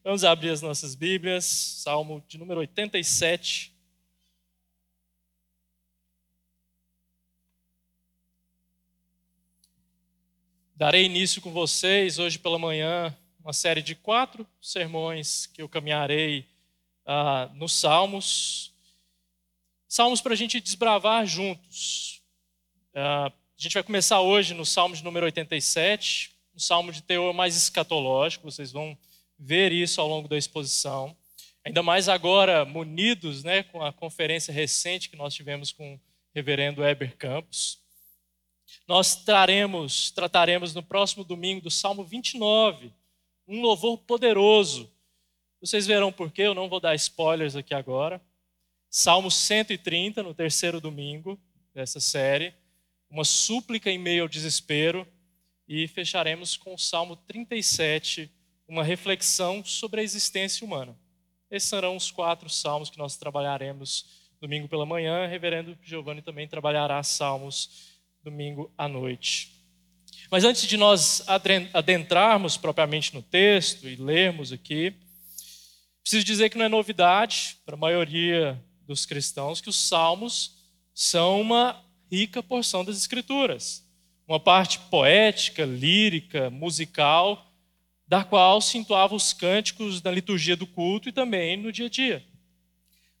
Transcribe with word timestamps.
Vamos 0.00 0.24
abrir 0.24 0.50
as 0.50 0.62
nossas 0.62 0.94
Bíblias, 0.94 1.44
Salmo 1.44 2.24
de 2.26 2.38
número 2.38 2.60
87. 2.60 3.72
Darei 10.74 11.04
início 11.04 11.40
com 11.40 11.52
vocês 11.52 12.18
hoje 12.18 12.38
pela 12.38 12.58
manhã 12.58 13.16
uma 13.38 13.52
série 13.52 13.82
de 13.82 13.94
quatro 13.94 14.46
sermões 14.60 15.46
que 15.46 15.62
eu 15.62 15.68
caminharei 15.68 16.48
ah, 17.06 17.48
nos 17.54 17.72
Salmos. 17.72 18.72
Salmos 19.86 20.20
para 20.20 20.32
a 20.32 20.36
gente 20.36 20.60
desbravar 20.60 21.26
juntos. 21.26 22.22
Ah, 22.94 23.26
a 23.26 23.62
gente 23.62 23.74
vai 23.74 23.82
começar 23.84 24.20
hoje 24.20 24.54
no 24.54 24.66
Salmo 24.66 24.96
de 24.96 25.04
número 25.04 25.26
87, 25.26 26.32
um 26.56 26.58
salmo 26.58 26.90
de 26.90 27.02
teor 27.02 27.32
mais 27.32 27.56
escatológico, 27.56 28.50
vocês 28.50 28.72
vão 28.72 28.98
ver 29.42 29.72
isso 29.72 30.00
ao 30.00 30.06
longo 30.06 30.28
da 30.28 30.38
exposição. 30.38 31.16
Ainda 31.64 31.82
mais 31.82 32.08
agora, 32.08 32.64
munidos 32.64 33.42
né, 33.42 33.64
com 33.64 33.82
a 33.82 33.92
conferência 33.92 34.52
recente 34.52 35.10
que 35.10 35.16
nós 35.16 35.34
tivemos 35.34 35.72
com 35.72 35.94
o 35.94 36.00
reverendo 36.34 36.84
Eber 36.84 37.16
Campos. 37.16 37.80
Nós 38.86 39.16
traremos, 39.16 40.10
trataremos 40.12 40.72
no 40.74 40.82
próximo 40.82 41.24
domingo 41.24 41.60
do 41.60 41.70
Salmo 41.70 42.04
29, 42.04 42.92
um 43.46 43.60
louvor 43.60 43.98
poderoso. 43.98 44.90
Vocês 45.60 45.86
verão 45.86 46.12
por 46.12 46.30
quê, 46.30 46.42
eu 46.42 46.54
não 46.54 46.68
vou 46.68 46.80
dar 46.80 46.94
spoilers 46.94 47.56
aqui 47.56 47.74
agora. 47.74 48.20
Salmo 48.88 49.30
130, 49.30 50.22
no 50.22 50.34
terceiro 50.34 50.80
domingo 50.80 51.40
dessa 51.74 51.98
série, 51.98 52.54
uma 53.10 53.24
súplica 53.24 53.90
em 53.90 53.98
meio 53.98 54.22
ao 54.22 54.28
desespero. 54.28 55.06
E 55.68 55.88
fecharemos 55.88 56.56
com 56.56 56.74
o 56.74 56.78
Salmo 56.78 57.16
37, 57.16 58.30
uma 58.66 58.82
reflexão 58.82 59.64
sobre 59.64 60.00
a 60.00 60.04
existência 60.04 60.64
humana. 60.64 60.96
Esses 61.50 61.68
serão 61.68 61.96
os 61.96 62.10
quatro 62.10 62.48
salmos 62.48 62.88
que 62.88 62.98
nós 62.98 63.16
trabalharemos 63.16 64.06
domingo 64.40 64.68
pela 64.68 64.86
manhã. 64.86 65.26
Reverendo 65.26 65.76
Giovanni 65.82 66.22
também 66.22 66.48
trabalhará 66.48 67.02
salmos 67.02 68.00
domingo 68.22 68.72
à 68.76 68.88
noite. 68.88 69.52
Mas 70.30 70.44
antes 70.44 70.66
de 70.66 70.76
nós 70.76 71.22
adentrarmos 71.74 72.56
propriamente 72.56 73.14
no 73.14 73.22
texto 73.22 73.86
e 73.86 73.96
lermos 73.96 74.50
aqui, 74.50 74.94
preciso 76.02 76.24
dizer 76.24 76.48
que 76.48 76.56
não 76.56 76.64
é 76.64 76.68
novidade 76.70 77.58
para 77.66 77.74
a 77.74 77.78
maioria 77.78 78.58
dos 78.86 79.04
cristãos 79.04 79.60
que 79.60 79.68
os 79.68 79.76
salmos 79.76 80.56
são 80.94 81.40
uma 81.40 81.84
rica 82.10 82.42
porção 82.42 82.84
das 82.84 82.96
escrituras. 82.96 83.86
Uma 84.26 84.40
parte 84.40 84.78
poética, 84.78 85.66
lírica, 85.66 86.48
musical 86.48 87.51
da 88.12 88.22
qual 88.22 88.60
se 88.60 88.76
os 89.10 89.32
cânticos 89.32 90.02
na 90.02 90.10
liturgia 90.10 90.54
do 90.54 90.66
culto 90.66 91.08
e 91.08 91.12
também 91.12 91.56
no 91.56 91.72
dia 91.72 91.86
a 91.86 91.88
dia. 91.88 92.22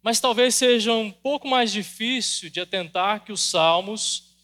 Mas 0.02 0.20
talvez 0.20 0.54
seja 0.54 0.92
um 0.92 1.10
pouco 1.10 1.48
mais 1.48 1.72
difícil 1.72 2.50
de 2.50 2.60
atentar 2.60 3.24
que 3.24 3.32
os 3.32 3.40
salmos 3.40 4.34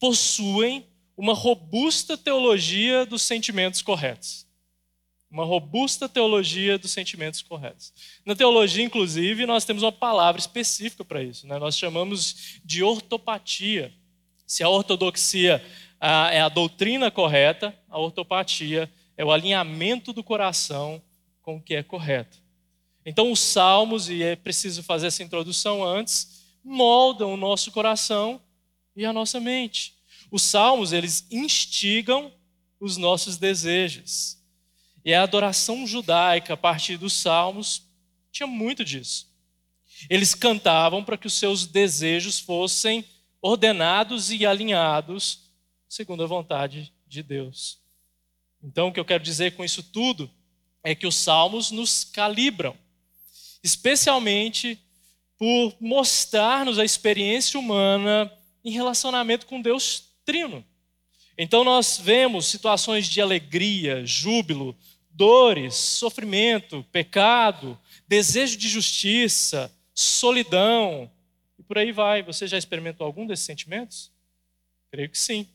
possuem 0.00 0.84
uma 1.16 1.34
robusta 1.34 2.18
teologia 2.18 3.06
dos 3.06 3.22
sentimentos 3.22 3.80
corretos. 3.80 4.44
Uma 5.30 5.44
robusta 5.44 6.08
teologia 6.08 6.76
dos 6.76 6.90
sentimentos 6.90 7.40
corretos. 7.40 7.94
Na 8.26 8.34
teologia, 8.34 8.84
inclusive, 8.84 9.46
nós 9.46 9.64
temos 9.64 9.84
uma 9.84 9.92
palavra 9.92 10.40
específica 10.40 11.04
para 11.04 11.22
isso. 11.22 11.46
Né? 11.46 11.60
Nós 11.60 11.78
chamamos 11.78 12.60
de 12.64 12.82
ortopatia. 12.82 13.94
Se 14.44 14.64
a 14.64 14.68
ortodoxia 14.68 15.64
é 16.32 16.40
a 16.40 16.48
doutrina 16.48 17.08
correta, 17.08 17.72
a 17.88 18.00
ortopatia 18.00 18.82
é 18.82 19.01
o 19.18 19.30
alinhamento 19.30 20.12
do 20.12 20.24
coração 20.24 21.02
com 21.42 21.56
o 21.56 21.62
que 21.62 21.74
é 21.74 21.82
correto. 21.82 22.42
Então, 23.04 23.32
os 23.32 23.40
salmos, 23.40 24.08
e 24.08 24.22
é 24.22 24.36
preciso 24.36 24.82
fazer 24.82 25.08
essa 25.08 25.22
introdução 25.22 25.84
antes, 25.84 26.44
moldam 26.64 27.34
o 27.34 27.36
nosso 27.36 27.72
coração 27.72 28.40
e 28.94 29.04
a 29.04 29.12
nossa 29.12 29.40
mente. 29.40 29.94
Os 30.30 30.42
salmos, 30.42 30.92
eles 30.92 31.26
instigam 31.30 32.32
os 32.78 32.96
nossos 32.96 33.36
desejos. 33.36 34.38
E 35.04 35.12
a 35.12 35.22
adoração 35.22 35.86
judaica, 35.86 36.54
a 36.54 36.56
partir 36.56 36.96
dos 36.96 37.12
salmos, 37.12 37.82
tinha 38.30 38.46
muito 38.46 38.84
disso. 38.84 39.30
Eles 40.08 40.34
cantavam 40.34 41.04
para 41.04 41.18
que 41.18 41.26
os 41.26 41.34
seus 41.34 41.66
desejos 41.66 42.38
fossem 42.38 43.04
ordenados 43.40 44.30
e 44.30 44.46
alinhados 44.46 45.50
segundo 45.88 46.22
a 46.22 46.26
vontade 46.26 46.92
de 47.06 47.22
Deus. 47.22 47.81
Então, 48.62 48.88
o 48.88 48.92
que 48.92 49.00
eu 49.00 49.04
quero 49.04 49.22
dizer 49.22 49.56
com 49.56 49.64
isso 49.64 49.82
tudo 49.82 50.30
é 50.84 50.94
que 50.94 51.06
os 51.06 51.16
salmos 51.16 51.70
nos 51.70 52.04
calibram, 52.04 52.76
especialmente 53.62 54.78
por 55.38 55.74
mostrar-nos 55.80 56.78
a 56.78 56.84
experiência 56.84 57.58
humana 57.58 58.32
em 58.64 58.70
relacionamento 58.70 59.46
com 59.46 59.60
Deus 59.60 60.12
Trino. 60.24 60.64
Então, 61.36 61.64
nós 61.64 61.98
vemos 61.98 62.46
situações 62.46 63.08
de 63.08 63.20
alegria, 63.20 64.06
júbilo, 64.06 64.76
dores, 65.10 65.74
sofrimento, 65.74 66.84
pecado, 66.92 67.78
desejo 68.06 68.56
de 68.56 68.68
justiça, 68.68 69.74
solidão, 69.94 71.10
e 71.58 71.62
por 71.62 71.78
aí 71.78 71.92
vai. 71.92 72.22
Você 72.22 72.46
já 72.46 72.56
experimentou 72.56 73.06
algum 73.06 73.26
desses 73.26 73.44
sentimentos? 73.44 74.12
Creio 74.90 75.08
que 75.08 75.18
sim. 75.18 75.48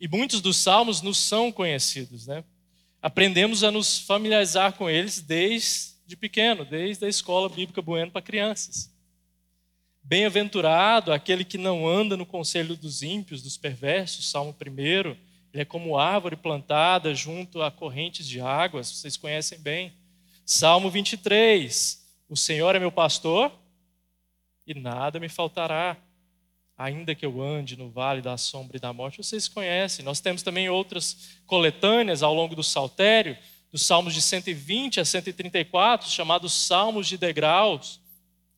E 0.00 0.06
muitos 0.06 0.40
dos 0.40 0.56
salmos 0.56 1.02
nos 1.02 1.18
são 1.18 1.50
conhecidos, 1.50 2.26
né? 2.26 2.44
Aprendemos 3.02 3.64
a 3.64 3.70
nos 3.70 3.98
familiarizar 3.98 4.72
com 4.74 4.88
eles 4.88 5.20
desde 5.20 6.16
pequeno, 6.16 6.64
desde 6.64 7.04
a 7.04 7.08
escola 7.08 7.48
bíblica 7.48 7.82
Bueno 7.82 8.10
para 8.10 8.22
crianças. 8.22 8.92
Bem-aventurado 10.02 11.12
aquele 11.12 11.44
que 11.44 11.58
não 11.58 11.86
anda 11.86 12.16
no 12.16 12.24
conselho 12.24 12.76
dos 12.76 13.02
ímpios, 13.02 13.42
dos 13.42 13.56
perversos, 13.56 14.30
Salmo 14.30 14.56
1. 14.58 14.74
Ele 15.52 15.62
é 15.62 15.64
como 15.64 15.98
árvore 15.98 16.36
plantada 16.36 17.14
junto 17.14 17.60
a 17.62 17.70
correntes 17.70 18.26
de 18.26 18.40
águas, 18.40 18.90
vocês 18.90 19.16
conhecem 19.16 19.58
bem. 19.58 19.92
Salmo 20.46 20.90
23. 20.90 22.06
O 22.28 22.36
Senhor 22.36 22.74
é 22.74 22.78
meu 22.78 22.92
pastor 22.92 23.52
e 24.66 24.74
nada 24.74 25.20
me 25.20 25.28
faltará 25.28 25.96
ainda 26.78 27.12
que 27.12 27.26
eu 27.26 27.42
ande 27.42 27.76
no 27.76 27.90
vale 27.90 28.22
da 28.22 28.36
sombra 28.36 28.76
e 28.76 28.80
da 28.80 28.92
morte, 28.92 29.18
vocês 29.18 29.48
conhecem. 29.48 30.04
Nós 30.04 30.20
temos 30.20 30.44
também 30.44 30.68
outras 30.68 31.40
coletâneas 31.44 32.22
ao 32.22 32.32
longo 32.32 32.54
do 32.54 32.62
saltério, 32.62 33.36
dos 33.72 33.84
salmos 33.84 34.14
de 34.14 34.22
120 34.22 35.00
a 35.00 35.04
134, 35.04 36.08
chamados 36.08 36.52
salmos 36.52 37.08
de 37.08 37.18
degraus, 37.18 38.00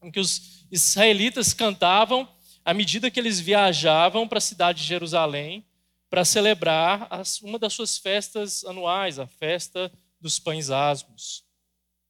em 0.02 0.10
que 0.10 0.20
os 0.20 0.66
israelitas 0.70 1.54
cantavam 1.54 2.28
à 2.62 2.74
medida 2.74 3.10
que 3.10 3.18
eles 3.18 3.40
viajavam 3.40 4.28
para 4.28 4.38
a 4.38 4.42
cidade 4.42 4.82
de 4.82 4.86
Jerusalém 4.86 5.64
para 6.10 6.24
celebrar 6.24 7.08
uma 7.42 7.58
das 7.58 7.72
suas 7.72 7.96
festas 7.96 8.64
anuais, 8.64 9.18
a 9.18 9.26
festa 9.26 9.90
dos 10.20 10.38
pães 10.38 10.68
asmos. 10.68 11.42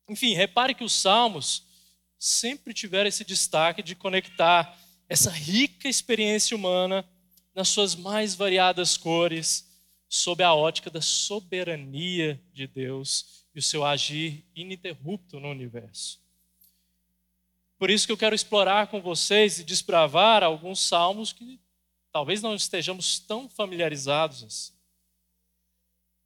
Enfim, 0.08 0.34
repare 0.34 0.74
que 0.74 0.82
os 0.82 0.92
salmos 0.92 1.66
sempre 2.18 2.74
tiveram 2.74 3.08
esse 3.08 3.24
destaque 3.24 3.82
de 3.82 3.94
conectar 3.94 4.76
essa 5.10 5.28
rica 5.28 5.88
experiência 5.88 6.56
humana 6.56 7.04
nas 7.52 7.68
suas 7.68 7.96
mais 7.96 8.36
variadas 8.36 8.96
cores, 8.96 9.68
sob 10.08 10.40
a 10.44 10.54
ótica 10.54 10.88
da 10.88 11.00
soberania 11.00 12.40
de 12.52 12.68
Deus 12.68 13.44
e 13.52 13.58
o 13.58 13.62
seu 13.62 13.84
agir 13.84 14.46
ininterrupto 14.54 15.40
no 15.40 15.50
universo. 15.50 16.20
Por 17.76 17.90
isso 17.90 18.06
que 18.06 18.12
eu 18.12 18.16
quero 18.16 18.36
explorar 18.36 18.86
com 18.86 19.00
vocês 19.00 19.58
e 19.58 19.64
desbravar 19.64 20.44
alguns 20.44 20.78
salmos 20.78 21.32
que 21.32 21.58
talvez 22.12 22.40
não 22.40 22.54
estejamos 22.54 23.18
tão 23.18 23.48
familiarizados 23.48 24.44
assim. 24.44 24.72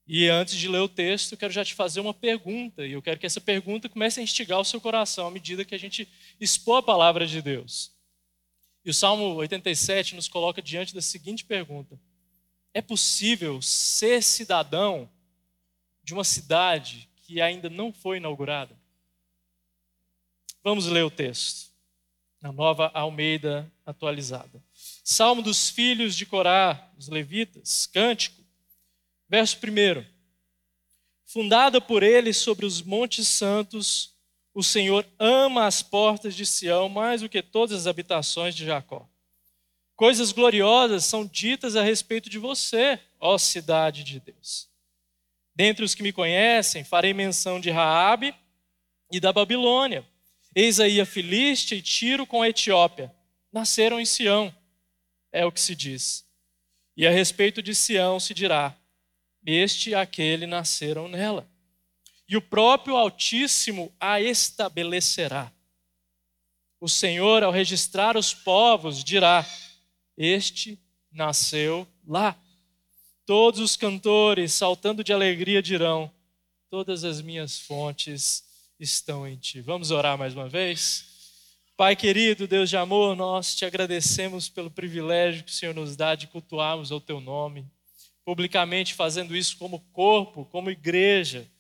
E 0.07 0.29
antes 0.29 0.57
de 0.57 0.69
ler 0.69 0.81
o 0.81 0.89
texto, 0.91 1.33
eu 1.33 1.39
quero 1.39 1.55
já 1.55 1.65
te 1.65 1.73
fazer 1.73 2.01
uma 2.01 2.13
pergunta, 2.13 2.87
e 2.87 2.93
eu 2.93 3.01
quero 3.01 3.19
que 3.19 3.25
essa 3.25 3.41
pergunta 3.41 3.89
comece 3.89 4.21
a 4.21 4.23
instigar 4.23 4.61
o 4.61 4.65
seu 4.65 4.79
coração 4.79 5.27
à 5.27 5.31
medida 5.31 5.65
que 5.65 5.75
a 5.75 5.79
gente 5.79 6.07
expor 6.39 6.81
a 6.81 6.83
palavra 6.83 7.27
de 7.27 7.41
Deus. 7.41 7.94
E 8.85 8.91
o 8.91 8.95
Salmo 8.95 9.35
87 9.37 10.15
nos 10.15 10.29
coloca 10.29 10.61
diante 10.61 10.95
da 10.95 11.01
seguinte 11.01 11.45
pergunta: 11.45 11.99
É 12.73 12.83
possível 12.83 13.63
ser 13.63 14.23
cidadão 14.23 15.11
de 16.03 16.13
uma 16.13 16.25
cidade 16.25 17.09
que 17.23 17.41
ainda 17.41 17.71
não 17.71 17.93
foi 17.93 18.19
inaugurada? 18.19 18.79
Vamos 20.63 20.87
ler 20.87 21.05
o 21.05 21.11
texto, 21.11 21.73
na 22.41 22.53
nova 22.53 22.91
Almeida 22.95 23.71
atualizada. 23.87 24.63
Salmo 25.03 25.43
dos 25.43 25.71
filhos 25.71 26.15
de 26.15 26.27
Corá, 26.27 26.91
os 26.99 27.09
levitas, 27.09 27.87
cântico, 27.87 28.43
verso 29.29 29.57
1. 29.57 30.05
Fundada 31.25 31.81
por 31.81 32.03
eles 32.03 32.37
sobre 32.37 32.65
os 32.67 32.83
montes 32.83 33.27
santos, 33.29 34.14
o 34.55 34.63
Senhor 34.63 35.05
ama 35.19 35.67
as 35.67 35.83
portas 35.83 36.35
de 36.35 36.47
Sião 36.47 36.89
mais 36.89 37.21
do 37.21 37.29
que 37.29 37.43
todas 37.43 37.81
as 37.81 37.87
habitações 37.89 38.55
de 38.55 38.65
Jacó. 38.65 39.09
Coisas 39.97 40.31
gloriosas 40.31 41.05
são 41.05 41.27
ditas 41.27 41.75
a 41.75 41.83
respeito 41.83 42.31
de 42.31 42.39
você, 42.39 42.99
ó 43.19 43.37
cidade 43.37 44.05
de 44.05 44.21
Deus. 44.21 44.69
Dentre 45.55 45.85
os 45.85 45.95
que 45.95 46.03
me 46.03 46.13
conhecem, 46.13 46.85
farei 46.85 47.13
menção 47.13 47.61
de 47.61 47.71
Raabe 47.71 48.35
e 49.11 49.21
da 49.21 49.33
Babilônia. 49.33 50.05
Eis 50.55 50.79
aí 50.79 51.01
a 51.01 51.07
Filístia 51.07 51.75
e 51.75 51.83
Tiro 51.83 52.27
com 52.27 52.43
a 52.43 52.49
Etiópia. 52.49 53.13
Nasceram 53.53 54.01
em 54.01 54.05
Sião, 54.05 54.55
é 55.33 55.45
o 55.45 55.53
que 55.53 55.61
se 55.61 55.75
diz. 55.75 56.25
E 56.97 57.07
a 57.07 57.11
respeito 57.11 57.61
de 57.61 57.75
Sião 57.75 58.21
se 58.21 58.33
dirá: 58.33 58.77
Este 59.45 59.91
e 59.91 59.95
aquele 59.95 60.47
nasceram 60.47 61.09
nela. 61.09 61.49
E 62.29 62.37
o 62.37 62.43
próprio 62.43 62.97
Altíssimo 62.97 63.95
a 64.01 64.21
estabelecerá. 64.21 65.53
O 66.81 66.89
Senhor, 66.89 67.43
ao 67.43 67.53
registrar 67.53 68.17
os 68.17 68.33
povos, 68.35 69.03
dirá: 69.03 69.47
Este 70.17 70.79
nasceu 71.11 71.87
lá. 72.07 72.39
Todos 73.27 73.61
os 73.61 73.77
cantores, 73.77 74.53
saltando 74.53 75.03
de 75.03 75.13
alegria, 75.13 75.63
dirão: 75.63 76.11
Todas 76.71 77.05
as 77.05 77.21
minhas 77.21 77.59
fontes 77.59 78.45
estão 78.79 79.27
em 79.27 79.37
ti. 79.37 79.61
Vamos 79.61 79.91
orar 79.91 80.19
mais 80.19 80.35
uma 80.35 80.49
vez? 80.49 81.15
Pai 81.77 81.97
querido, 81.97 82.47
Deus 82.47 82.71
de 82.71 82.77
amor, 82.77 83.17
nós 83.17 83.57
te 83.57 83.65
agradecemos 83.65 84.49
pelo 84.49 84.71
privilégio 84.71 85.43
que 85.43 85.51
o 85.51 85.55
Senhor 85.55 85.75
nos 85.75 85.97
dá 85.97 86.15
de 86.15 86.29
cultuarmos 86.29 86.91
o 86.93 87.01
teu 87.01 87.21
nome, 87.21 87.67
publicamente 88.25 88.95
fazendo 88.95 89.35
isso 89.35 89.57
como 89.59 89.81
corpo, 89.93 90.45
como 90.45 90.71
igreja. 90.71 91.51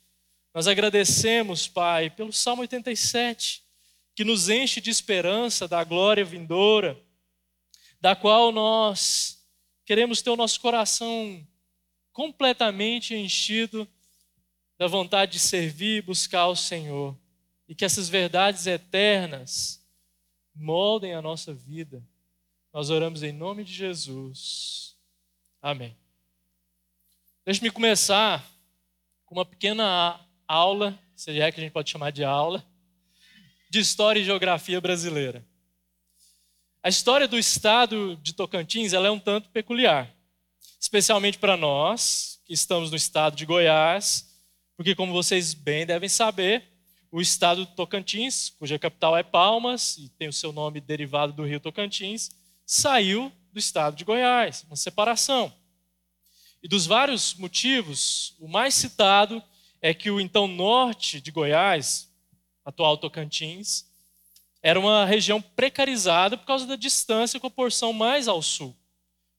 Nós 0.54 0.68
agradecemos, 0.68 1.66
Pai, 1.66 2.08
pelo 2.08 2.32
Salmo 2.32 2.62
87, 2.62 3.64
que 4.14 4.22
nos 4.22 4.48
enche 4.48 4.80
de 4.80 4.88
esperança 4.88 5.66
da 5.66 5.82
glória 5.82 6.24
vindoura, 6.24 6.96
da 8.00 8.14
qual 8.14 8.52
nós 8.52 9.44
queremos 9.84 10.22
ter 10.22 10.30
o 10.30 10.36
nosso 10.36 10.60
coração 10.60 11.44
completamente 12.12 13.16
enchido 13.16 13.88
da 14.78 14.86
vontade 14.86 15.32
de 15.32 15.40
servir 15.40 15.98
e 15.98 16.02
buscar 16.02 16.46
o 16.46 16.54
Senhor. 16.54 17.18
E 17.68 17.74
que 17.74 17.84
essas 17.84 18.08
verdades 18.08 18.68
eternas 18.68 19.84
moldem 20.54 21.14
a 21.14 21.22
nossa 21.22 21.52
vida. 21.52 22.00
Nós 22.72 22.90
oramos 22.90 23.24
em 23.24 23.32
nome 23.32 23.64
de 23.64 23.72
Jesus. 23.72 24.96
Amém. 25.60 25.96
Deixe-me 27.44 27.72
começar 27.72 28.48
com 29.26 29.34
uma 29.34 29.44
pequena 29.44 30.23
aula, 30.46 30.98
se 31.14 31.38
é 31.40 31.50
que 31.50 31.60
a 31.60 31.62
gente 31.62 31.72
pode 31.72 31.90
chamar 31.90 32.10
de 32.10 32.24
aula, 32.24 32.64
de 33.70 33.78
história 33.78 34.20
e 34.20 34.24
geografia 34.24 34.80
brasileira. 34.80 35.44
A 36.82 36.88
história 36.88 37.26
do 37.26 37.38
estado 37.38 38.16
de 38.22 38.34
Tocantins 38.34 38.92
ela 38.92 39.08
é 39.08 39.10
um 39.10 39.18
tanto 39.18 39.48
peculiar 39.50 40.14
especialmente 40.84 41.38
para 41.38 41.56
nós 41.56 42.38
que 42.44 42.52
estamos 42.52 42.90
no 42.90 42.96
estado 42.96 43.34
de 43.34 43.46
Goiás, 43.46 44.30
porque, 44.76 44.94
como 44.94 45.14
vocês 45.14 45.54
bem 45.54 45.86
devem 45.86 46.10
saber, 46.10 46.62
o 47.10 47.22
estado 47.22 47.64
do 47.64 47.74
Tocantins, 47.74 48.50
cuja 48.50 48.78
capital 48.78 49.16
é 49.16 49.22
Palmas 49.22 49.96
e 49.96 50.10
tem 50.10 50.28
o 50.28 50.32
seu 50.32 50.52
nome 50.52 50.82
derivado 50.82 51.32
do 51.32 51.44
rio 51.44 51.58
Tocantins, 51.58 52.30
saiu 52.66 53.32
do 53.50 53.58
estado 53.58 53.96
de 53.96 54.04
Goiás, 54.04 54.62
uma 54.64 54.76
separação. 54.76 55.50
E 56.62 56.68
dos 56.68 56.84
vários 56.84 57.34
motivos, 57.34 58.36
o 58.38 58.46
mais 58.46 58.74
citado 58.74 59.42
é 59.84 59.92
que 59.92 60.10
o 60.10 60.18
então 60.18 60.46
norte 60.46 61.20
de 61.20 61.30
Goiás, 61.30 62.10
atual 62.64 62.96
Tocantins, 62.96 63.84
era 64.62 64.80
uma 64.80 65.04
região 65.04 65.42
precarizada 65.42 66.38
por 66.38 66.46
causa 66.46 66.66
da 66.66 66.74
distância 66.74 67.38
com 67.38 67.46
a 67.46 67.50
porção 67.50 67.92
mais 67.92 68.26
ao 68.26 68.40
sul 68.40 68.74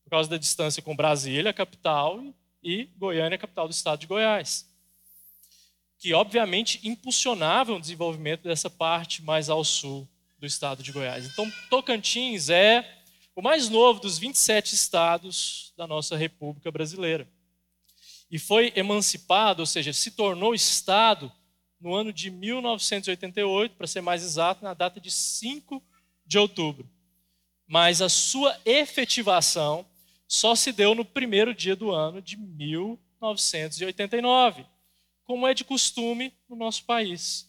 por 0.06 0.12
causa 0.12 0.30
da 0.30 0.38
distância 0.38 0.84
com 0.84 0.96
Brasília, 0.96 1.50
a 1.50 1.54
capital, 1.54 2.24
e 2.64 2.86
Goiânia, 2.96 3.36
a 3.36 3.40
capital 3.40 3.68
do 3.68 3.72
estado 3.72 4.00
de 4.00 4.08
Goiás. 4.08 4.70
Que, 5.98 6.14
obviamente, 6.14 6.80
impulsionavam 6.88 7.78
o 7.78 7.82
desenvolvimento 7.82 8.44
dessa 8.44 8.70
parte 8.70 9.24
mais 9.24 9.50
ao 9.50 9.64
sul 9.64 10.08
do 10.38 10.46
estado 10.46 10.84
de 10.84 10.92
Goiás. 10.92 11.26
Então, 11.26 11.52
Tocantins 11.72 12.50
é 12.50 13.02
o 13.36 13.42
mais 13.42 13.68
novo 13.68 14.00
dos 14.00 14.20
27 14.20 14.76
estados 14.76 15.74
da 15.76 15.88
nossa 15.88 16.16
República 16.16 16.72
Brasileira. 16.72 17.28
E 18.30 18.40
foi 18.40 18.74
emancipado, 18.76 19.62
ou 19.62 19.66
seja, 19.66 19.94
se 19.94 20.12
tornou 20.12 20.54
estado 20.54 21.32
no 21.80 21.94
ano 21.94 22.12
de 22.12 22.30
1988, 22.32 23.76
para 23.76 23.88
ser 23.88 24.02
mais 24.02 24.24
exato, 24.24 24.64
na 24.64 24.74
data 24.74 25.00
de 25.00 25.12
5 25.12 25.82
de 26.26 26.38
outubro. 26.38 26.90
Mas 27.68 28.02
a 28.02 28.10
sua 28.10 28.60
efetivação 28.66 29.86
só 30.28 30.56
se 30.56 30.72
deu 30.72 30.96
no 30.96 31.06
primeiro 31.06 31.54
dia 31.54 31.76
do 31.76 31.92
ano 31.92 32.20
de 32.22 32.38
1989, 32.38 34.66
como 35.24 35.48
é 35.48 35.54
de 35.54 35.64
costume 35.64 36.34
no 36.50 36.56
nosso 36.56 36.84
país. 36.86 37.48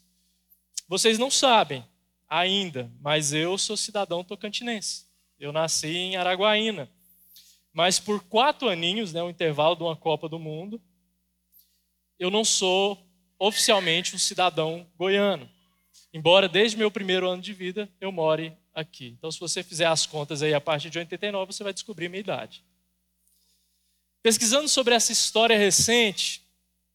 Vocês 0.88 1.18
não 1.18 1.30
sabem 1.30 1.82
ainda, 2.28 2.92
mas 3.00 3.32
eu 3.32 3.56
sou 3.58 3.76
cidadão 3.76 4.22
tocantinense. 4.22 5.06
Eu 5.38 5.52
nasci 5.52 5.88
em 5.88 6.16
Araguaína. 6.16 6.88
Mas 7.76 8.00
por 8.00 8.24
quatro 8.24 8.70
aninhos, 8.70 9.12
né, 9.12 9.22
o 9.22 9.28
intervalo 9.28 9.76
de 9.76 9.82
uma 9.82 9.94
Copa 9.94 10.30
do 10.30 10.38
Mundo, 10.38 10.80
eu 12.18 12.30
não 12.30 12.42
sou 12.42 12.98
oficialmente 13.38 14.16
um 14.16 14.18
cidadão 14.18 14.90
goiano. 14.96 15.46
Embora 16.10 16.48
desde 16.48 16.78
meu 16.78 16.90
primeiro 16.90 17.28
ano 17.28 17.42
de 17.42 17.52
vida 17.52 17.86
eu 18.00 18.10
more 18.10 18.56
aqui. 18.72 19.08
Então, 19.08 19.30
se 19.30 19.38
você 19.38 19.62
fizer 19.62 19.84
as 19.84 20.06
contas 20.06 20.42
aí 20.42 20.54
a 20.54 20.60
partir 20.60 20.88
de 20.88 20.98
89, 20.98 21.52
você 21.52 21.62
vai 21.62 21.74
descobrir 21.74 22.08
minha 22.08 22.20
idade. 22.20 22.64
Pesquisando 24.22 24.70
sobre 24.70 24.94
essa 24.94 25.12
história 25.12 25.58
recente, 25.58 26.42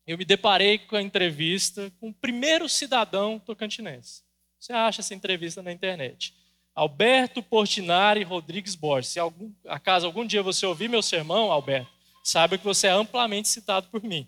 eu 0.07 0.17
me 0.17 0.25
deparei 0.25 0.79
com 0.79 0.95
a 0.95 1.01
entrevista 1.03 1.93
com 1.99 2.09
o 2.09 2.13
primeiro 2.13 2.67
cidadão 2.67 3.37
tocantinense. 3.37 4.23
Você 4.59 4.73
acha 4.73 5.01
essa 5.01 5.13
entrevista 5.13 5.61
na 5.61 5.71
internet? 5.71 6.33
Alberto 6.73 7.43
Portinari 7.43 8.23
Rodrigues 8.23 8.75
Borges. 8.75 9.11
Se 9.11 9.19
algum, 9.19 9.51
acaso 9.67 10.05
algum 10.05 10.25
dia 10.25 10.41
você 10.41 10.65
ouvir 10.65 10.89
meu 10.89 11.01
sermão, 11.01 11.51
Alberto, 11.51 11.91
saiba 12.23 12.57
que 12.57 12.63
você 12.63 12.87
é 12.87 12.91
amplamente 12.91 13.49
citado 13.49 13.87
por 13.89 14.03
mim. 14.03 14.27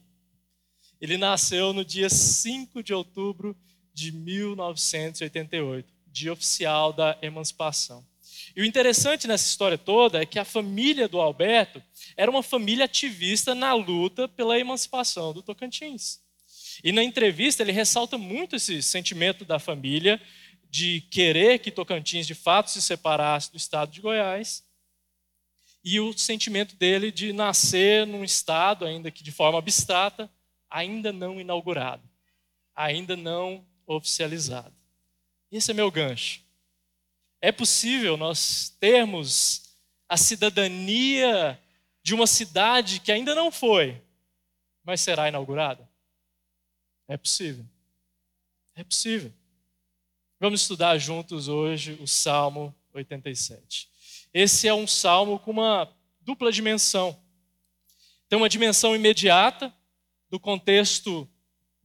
Ele 1.00 1.18
nasceu 1.18 1.74
no 1.74 1.84
dia 1.84 2.10
5 2.10 2.82
de 2.84 2.94
outubro 2.94 3.56
de 3.94 4.12
1988 4.12 5.94
dia 6.14 6.32
oficial 6.32 6.94
da 6.94 7.18
emancipação. 7.22 8.06
E 8.56 8.62
o 8.62 8.66
interessante 8.66 9.28
nessa 9.28 9.48
história 9.48 9.78
toda 9.78 10.22
é 10.22 10.26
que 10.26 10.38
a 10.38 10.46
família 10.46 11.08
do 11.08 11.20
Alberto 11.20 11.82
era 12.16 12.30
uma 12.30 12.44
família 12.44 12.86
ativista 12.86 13.56
na 13.56 13.74
luta 13.74 14.28
pela 14.28 14.60
emancipação 14.60 15.34
do 15.34 15.42
Tocantins. 15.42 16.22
E 16.84 16.92
na 16.92 17.04
entrevista 17.04 17.64
ele 17.64 17.72
ressalta 17.72 18.18
muito 18.18 18.56
esse 18.56 18.82
sentimento 18.84 19.44
da 19.44 19.58
família 19.58 20.22
de 20.74 21.02
querer 21.02 21.60
que 21.60 21.70
Tocantins 21.70 22.26
de 22.26 22.34
fato 22.34 22.72
se 22.72 22.82
separasse 22.82 23.52
do 23.52 23.58
estado 23.58 23.92
de 23.92 24.02
Goiás 24.02 24.68
e 25.84 26.00
o 26.00 26.18
sentimento 26.18 26.76
dele 26.76 27.12
de 27.12 27.32
nascer 27.32 28.08
num 28.08 28.24
estado, 28.24 28.84
ainda 28.84 29.12
que 29.12 29.22
de 29.22 29.32
forma 29.32 29.60
abstrata, 29.60 30.28
ainda 30.68 31.14
não 31.14 31.40
inaugurado, 31.40 32.02
ainda 32.74 33.16
não 33.16 33.64
oficializado. 33.86 34.74
Esse 35.52 35.70
é 35.70 35.76
meu 35.76 35.92
gancho. 35.92 36.42
É 37.40 37.52
possível 37.52 38.18
nós 38.18 38.76
termos 38.80 39.78
a 40.10 40.18
cidadania 40.18 41.62
de 42.02 42.16
uma 42.16 42.26
cidade 42.26 43.00
que 43.00 43.12
ainda 43.12 43.36
não 43.36 43.52
foi, 43.52 44.02
mas 44.84 45.02
será 45.02 45.30
inaugurada? 45.30 45.88
É 47.08 47.16
possível. 47.16 47.64
É 48.74 48.84
possível. 48.84 49.32
Vamos 50.44 50.60
estudar 50.60 50.98
juntos 50.98 51.48
hoje 51.48 51.98
o 52.02 52.06
Salmo 52.06 52.76
87. 52.94 53.88
Esse 54.34 54.68
é 54.68 54.74
um 54.74 54.86
salmo 54.86 55.40
com 55.40 55.52
uma 55.52 55.90
dupla 56.20 56.52
dimensão. 56.52 57.18
Tem 58.28 58.38
uma 58.38 58.50
dimensão 58.50 58.94
imediata 58.94 59.74
do 60.30 60.38
contexto 60.38 61.30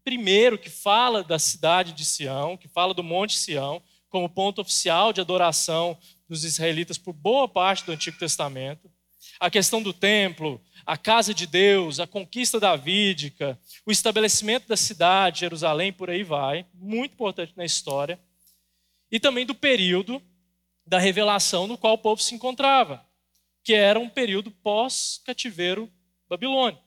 primeiro 0.02 0.58
que 0.58 0.68
fala 0.68 1.22
da 1.22 1.38
cidade 1.38 1.92
de 1.92 2.04
Sião, 2.04 2.56
que 2.56 2.66
fala 2.66 2.92
do 2.92 3.00
Monte 3.00 3.38
Sião, 3.38 3.80
como 4.08 4.28
ponto 4.28 4.60
oficial 4.60 5.12
de 5.12 5.20
adoração 5.20 5.96
dos 6.28 6.42
israelitas 6.42 6.98
por 6.98 7.12
boa 7.12 7.46
parte 7.46 7.84
do 7.84 7.92
Antigo 7.92 8.18
Testamento. 8.18 8.90
A 9.38 9.48
questão 9.48 9.80
do 9.80 9.92
templo, 9.92 10.60
a 10.84 10.96
casa 10.96 11.32
de 11.32 11.46
Deus, 11.46 12.00
a 12.00 12.08
conquista 12.08 12.58
davídica, 12.58 13.56
o 13.86 13.92
estabelecimento 13.92 14.66
da 14.66 14.76
cidade, 14.76 15.38
Jerusalém, 15.38 15.92
por 15.92 16.10
aí 16.10 16.24
vai, 16.24 16.66
muito 16.74 17.12
importante 17.12 17.52
na 17.56 17.64
história. 17.64 18.18
E 19.10 19.18
também 19.18 19.46
do 19.46 19.54
período 19.54 20.22
da 20.86 20.98
revelação 20.98 21.66
no 21.66 21.76
qual 21.76 21.94
o 21.94 21.98
povo 21.98 22.22
se 22.22 22.34
encontrava, 22.34 23.06
que 23.62 23.74
era 23.74 23.98
um 23.98 24.08
período 24.08 24.50
pós-cativeiro 24.50 25.92
babilônico. 26.28 26.82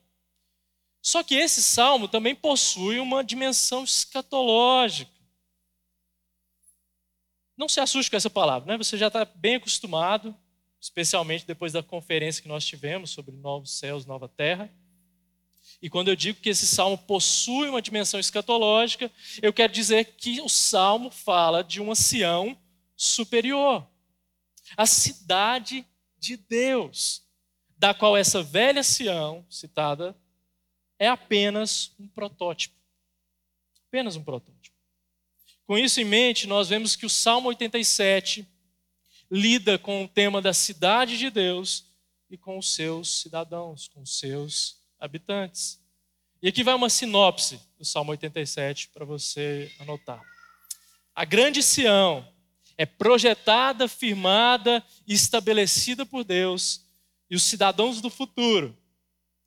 Só 1.01 1.23
que 1.23 1.35
esse 1.35 1.61
salmo 1.61 2.07
também 2.07 2.35
possui 2.35 2.99
uma 2.99 3.23
dimensão 3.23 3.83
escatológica. 3.83 5.11
Não 7.57 7.67
se 7.67 7.79
assuste 7.79 8.09
com 8.09 8.17
essa 8.17 8.29
palavra, 8.29 8.71
né? 8.71 8.77
você 8.77 8.97
já 8.97 9.07
está 9.07 9.25
bem 9.25 9.55
acostumado, 9.55 10.35
especialmente 10.79 11.45
depois 11.45 11.73
da 11.73 11.83
conferência 11.83 12.41
que 12.41 12.47
nós 12.47 12.65
tivemos 12.65 13.11
sobre 13.11 13.35
novos 13.35 13.77
céus, 13.77 14.05
nova 14.05 14.27
terra. 14.27 14.71
E 15.81 15.89
quando 15.89 16.09
eu 16.09 16.15
digo 16.15 16.39
que 16.39 16.49
esse 16.49 16.67
salmo 16.67 16.97
possui 16.97 17.67
uma 17.69 17.81
dimensão 17.81 18.19
escatológica, 18.19 19.11
eu 19.41 19.51
quero 19.51 19.73
dizer 19.73 20.15
que 20.15 20.39
o 20.41 20.47
salmo 20.47 21.09
fala 21.09 21.63
de 21.63 21.81
uma 21.81 21.95
Sião 21.95 22.55
superior, 22.95 23.87
a 24.77 24.85
cidade 24.85 25.85
de 26.19 26.37
Deus, 26.37 27.23
da 27.75 27.95
qual 27.95 28.15
essa 28.15 28.43
velha 28.43 28.83
Sião, 28.83 29.43
citada, 29.49 30.15
é 30.99 31.07
apenas 31.07 31.95
um 31.99 32.07
protótipo. 32.07 32.75
Apenas 33.87 34.15
um 34.15 34.23
protótipo. 34.23 34.77
Com 35.65 35.77
isso 35.79 35.99
em 35.99 36.05
mente, 36.05 36.45
nós 36.45 36.69
vemos 36.69 36.95
que 36.95 37.07
o 37.07 37.09
Salmo 37.09 37.49
87 37.49 38.47
lida 39.31 39.79
com 39.79 40.03
o 40.03 40.07
tema 40.07 40.41
da 40.41 40.53
cidade 40.53 41.17
de 41.17 41.31
Deus 41.31 41.85
e 42.29 42.37
com 42.37 42.57
os 42.57 42.75
seus 42.75 43.21
cidadãos, 43.21 43.87
com 43.87 44.01
os 44.01 44.19
seus 44.19 44.80
habitantes. 45.01 45.81
E 46.41 46.47
aqui 46.47 46.63
vai 46.63 46.73
uma 46.73 46.89
sinopse 46.89 47.59
do 47.77 47.83
Salmo 47.83 48.11
87 48.11 48.89
para 48.89 49.03
você 49.03 49.71
anotar. 49.79 50.21
A 51.13 51.25
grande 51.25 51.61
Sião 51.61 52.25
é 52.77 52.85
projetada, 52.85 53.87
firmada 53.87 54.83
e 55.05 55.13
estabelecida 55.13 56.05
por 56.05 56.23
Deus, 56.23 56.85
e 57.29 57.35
os 57.35 57.43
cidadãos 57.43 58.01
do 58.01 58.09
futuro 58.09 58.77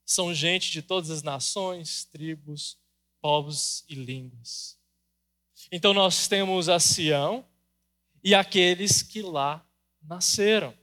são 0.05 0.35
gente 0.35 0.71
de 0.71 0.83
todas 0.83 1.11
as 1.11 1.23
nações, 1.23 2.05
tribos, 2.05 2.79
povos 3.21 3.85
e 3.89 3.95
línguas. 3.95 4.79
Então 5.73 5.95
nós 5.95 6.29
temos 6.29 6.69
a 6.69 6.79
Sião 6.79 7.45
e 8.23 8.35
aqueles 8.35 9.03
que 9.03 9.23
lá 9.23 9.67
nasceram. 10.03 10.75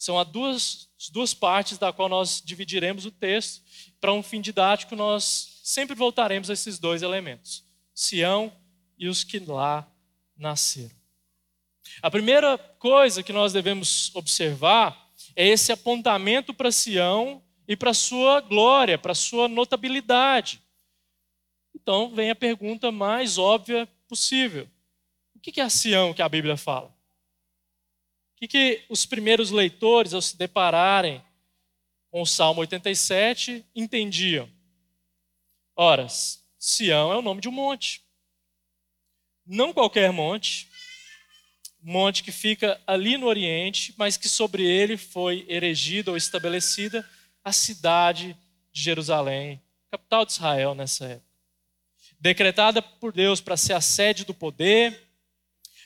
São 0.00 0.18
as 0.18 0.26
duas, 0.26 0.88
as 0.98 1.10
duas 1.10 1.34
partes 1.34 1.76
da 1.76 1.92
qual 1.92 2.08
nós 2.08 2.40
dividiremos 2.42 3.04
o 3.04 3.10
texto. 3.10 3.62
Para 4.00 4.14
um 4.14 4.22
fim 4.22 4.40
didático, 4.40 4.96
nós 4.96 5.60
sempre 5.62 5.94
voltaremos 5.94 6.48
a 6.48 6.54
esses 6.54 6.78
dois 6.78 7.02
elementos: 7.02 7.66
Sião 7.94 8.50
e 8.98 9.08
os 9.08 9.22
que 9.22 9.38
lá 9.38 9.86
nasceram. 10.34 10.96
A 12.00 12.10
primeira 12.10 12.56
coisa 12.56 13.22
que 13.22 13.30
nós 13.30 13.52
devemos 13.52 14.10
observar 14.14 15.12
é 15.36 15.46
esse 15.46 15.70
apontamento 15.70 16.54
para 16.54 16.72
Sião 16.72 17.42
e 17.68 17.76
para 17.76 17.92
sua 17.92 18.40
glória, 18.40 18.96
para 18.96 19.14
sua 19.14 19.48
notabilidade. 19.48 20.62
Então 21.74 22.14
vem 22.14 22.30
a 22.30 22.34
pergunta 22.34 22.90
mais 22.90 23.36
óbvia 23.36 23.86
possível: 24.08 24.66
o 25.34 25.40
que 25.40 25.60
é 25.60 25.64
a 25.64 25.68
Sião 25.68 26.14
que 26.14 26.22
a 26.22 26.28
Bíblia 26.28 26.56
fala? 26.56 26.90
Que, 28.40 28.48
que 28.48 28.84
os 28.88 29.04
primeiros 29.04 29.50
leitores, 29.50 30.14
ao 30.14 30.22
se 30.22 30.36
depararem 30.36 31.22
com 32.10 32.22
o 32.22 32.26
Salmo 32.26 32.62
87, 32.62 33.64
entendiam? 33.76 34.48
Ora, 35.76 36.06
Sião 36.58 37.12
é 37.12 37.16
o 37.16 37.22
nome 37.22 37.42
de 37.42 37.48
um 37.48 37.52
monte. 37.52 38.02
Não 39.46 39.72
qualquer 39.72 40.10
monte, 40.10 40.68
monte 41.82 42.22
que 42.22 42.32
fica 42.32 42.80
ali 42.86 43.18
no 43.18 43.26
Oriente, 43.26 43.94
mas 43.96 44.16
que 44.16 44.28
sobre 44.28 44.64
ele 44.64 44.96
foi 44.96 45.44
erigida 45.48 46.10
ou 46.10 46.16
estabelecida 46.16 47.08
a 47.44 47.52
cidade 47.52 48.36
de 48.72 48.82
Jerusalém, 48.82 49.60
capital 49.90 50.24
de 50.24 50.32
Israel 50.32 50.74
nessa 50.74 51.06
época. 51.06 51.30
Decretada 52.18 52.80
por 52.80 53.12
Deus 53.12 53.40
para 53.40 53.56
ser 53.56 53.72
a 53.74 53.80
sede 53.80 54.24
do 54.24 54.34
poder, 54.34 55.09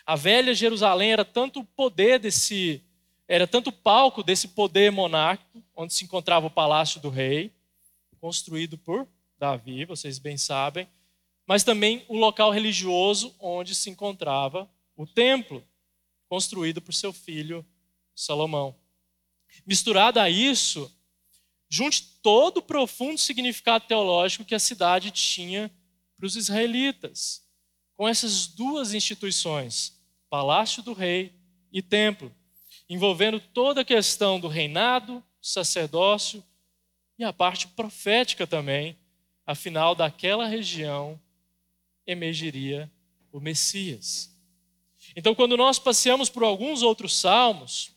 a 0.06 0.16
velha 0.16 0.54
Jerusalém 0.54 1.12
era 1.12 1.24
tanto 1.24 1.60
o 1.60 1.64
poder 1.64 2.18
desse, 2.18 2.82
era 3.26 3.46
tanto 3.46 3.72
palco 3.72 4.22
desse 4.22 4.48
poder 4.48 4.92
monárquico, 4.92 5.62
onde 5.74 5.94
se 5.94 6.04
encontrava 6.04 6.46
o 6.46 6.50
palácio 6.50 7.00
do 7.00 7.08
rei, 7.08 7.52
construído 8.20 8.76
por 8.76 9.08
Davi, 9.38 9.84
vocês 9.84 10.18
bem 10.18 10.36
sabem, 10.36 10.88
mas 11.46 11.64
também 11.64 12.04
o 12.08 12.16
local 12.16 12.50
religioso 12.50 13.34
onde 13.38 13.74
se 13.74 13.90
encontrava 13.90 14.68
o 14.96 15.06
templo, 15.06 15.62
construído 16.28 16.80
por 16.80 16.94
seu 16.94 17.12
filho 17.12 17.64
Salomão. 18.14 18.74
Misturado 19.66 20.20
a 20.20 20.30
isso, 20.30 20.90
junte 21.68 22.02
todo 22.22 22.58
o 22.58 22.62
profundo 22.62 23.18
significado 23.18 23.86
teológico 23.86 24.44
que 24.44 24.54
a 24.54 24.60
cidade 24.60 25.10
tinha 25.10 25.70
para 26.16 26.26
os 26.26 26.36
israelitas, 26.36 27.42
com 27.96 28.08
essas 28.08 28.46
duas 28.46 28.94
instituições, 28.94 29.93
palácio 30.34 30.82
do 30.82 30.92
rei 30.92 31.32
e 31.72 31.80
templo, 31.80 32.34
envolvendo 32.90 33.38
toda 33.38 33.82
a 33.82 33.84
questão 33.84 34.40
do 34.40 34.48
reinado, 34.48 35.22
sacerdócio 35.40 36.42
e 37.16 37.22
a 37.22 37.32
parte 37.32 37.68
profética 37.68 38.44
também, 38.44 38.98
afinal 39.46 39.94
daquela 39.94 40.48
região 40.48 41.20
emergiria 42.04 42.90
o 43.30 43.38
Messias. 43.38 44.36
Então, 45.14 45.36
quando 45.36 45.56
nós 45.56 45.78
passeamos 45.78 46.28
por 46.28 46.42
alguns 46.42 46.82
outros 46.82 47.16
salmos, 47.16 47.92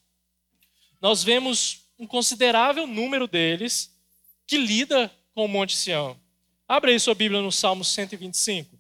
nós 1.02 1.24
vemos 1.24 1.88
um 1.98 2.06
considerável 2.06 2.86
número 2.86 3.28
deles 3.28 4.00
que 4.46 4.60
lida 4.60 5.12
com 5.34 5.44
o 5.44 5.48
Monte 5.48 5.76
Sião. 5.76 6.16
Abra 6.68 6.92
aí 6.92 7.00
sua 7.00 7.16
Bíblia 7.16 7.42
no 7.42 7.52
Salmo 7.52 7.84
125. 7.84 8.77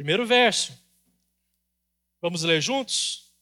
Primeiro 0.00 0.24
verso. 0.24 0.72
Vamos 2.22 2.42
ler 2.42 2.62
juntos? 2.62 3.34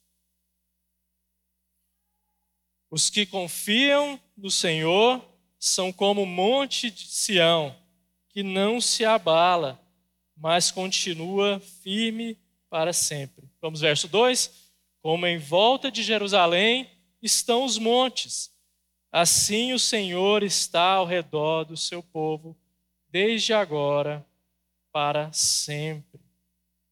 Os 2.90 3.08
que 3.08 3.24
confiam 3.24 4.20
no 4.36 4.50
Senhor 4.50 5.24
são 5.56 5.92
como 5.92 6.24
o 6.24 6.26
monte 6.26 6.90
de 6.90 7.06
Sião 7.06 7.76
que 8.28 8.42
não 8.42 8.80
se 8.80 9.04
abala, 9.04 9.80
mas 10.36 10.72
continua 10.72 11.60
firme 11.60 12.36
para 12.68 12.92
sempre. 12.92 13.48
Vamos 13.60 13.78
verso 13.78 14.08
2? 14.08 14.50
Como 15.00 15.28
em 15.28 15.38
volta 15.38 15.92
de 15.92 16.02
Jerusalém 16.02 16.90
estão 17.22 17.64
os 17.64 17.78
montes, 17.78 18.50
assim 19.12 19.72
o 19.72 19.78
Senhor 19.78 20.42
está 20.42 20.94
ao 20.94 21.06
redor 21.06 21.62
do 21.62 21.76
seu 21.76 22.02
povo, 22.02 22.58
desde 23.08 23.52
agora 23.52 24.26
para 24.90 25.32
sempre. 25.32 26.27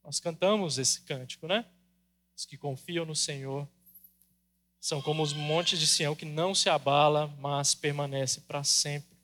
Nós 0.07 0.21
cantamos 0.21 0.79
esse 0.79 1.01
cântico, 1.01 1.49
né? 1.49 1.65
Os 2.37 2.47
que 2.47 2.57
confiam 2.57 3.05
no 3.05 3.17
Senhor 3.17 3.67
são 4.79 5.03
como 5.03 5.21
os 5.21 5.33
montes 5.33 5.81
de 5.81 5.87
Sião 5.89 6.15
que 6.15 6.25
não 6.25 6.55
se 6.55 6.69
abala, 6.69 7.35
mas 7.41 7.75
permanece 7.75 8.43
para 8.43 8.63
sempre. 8.63 9.17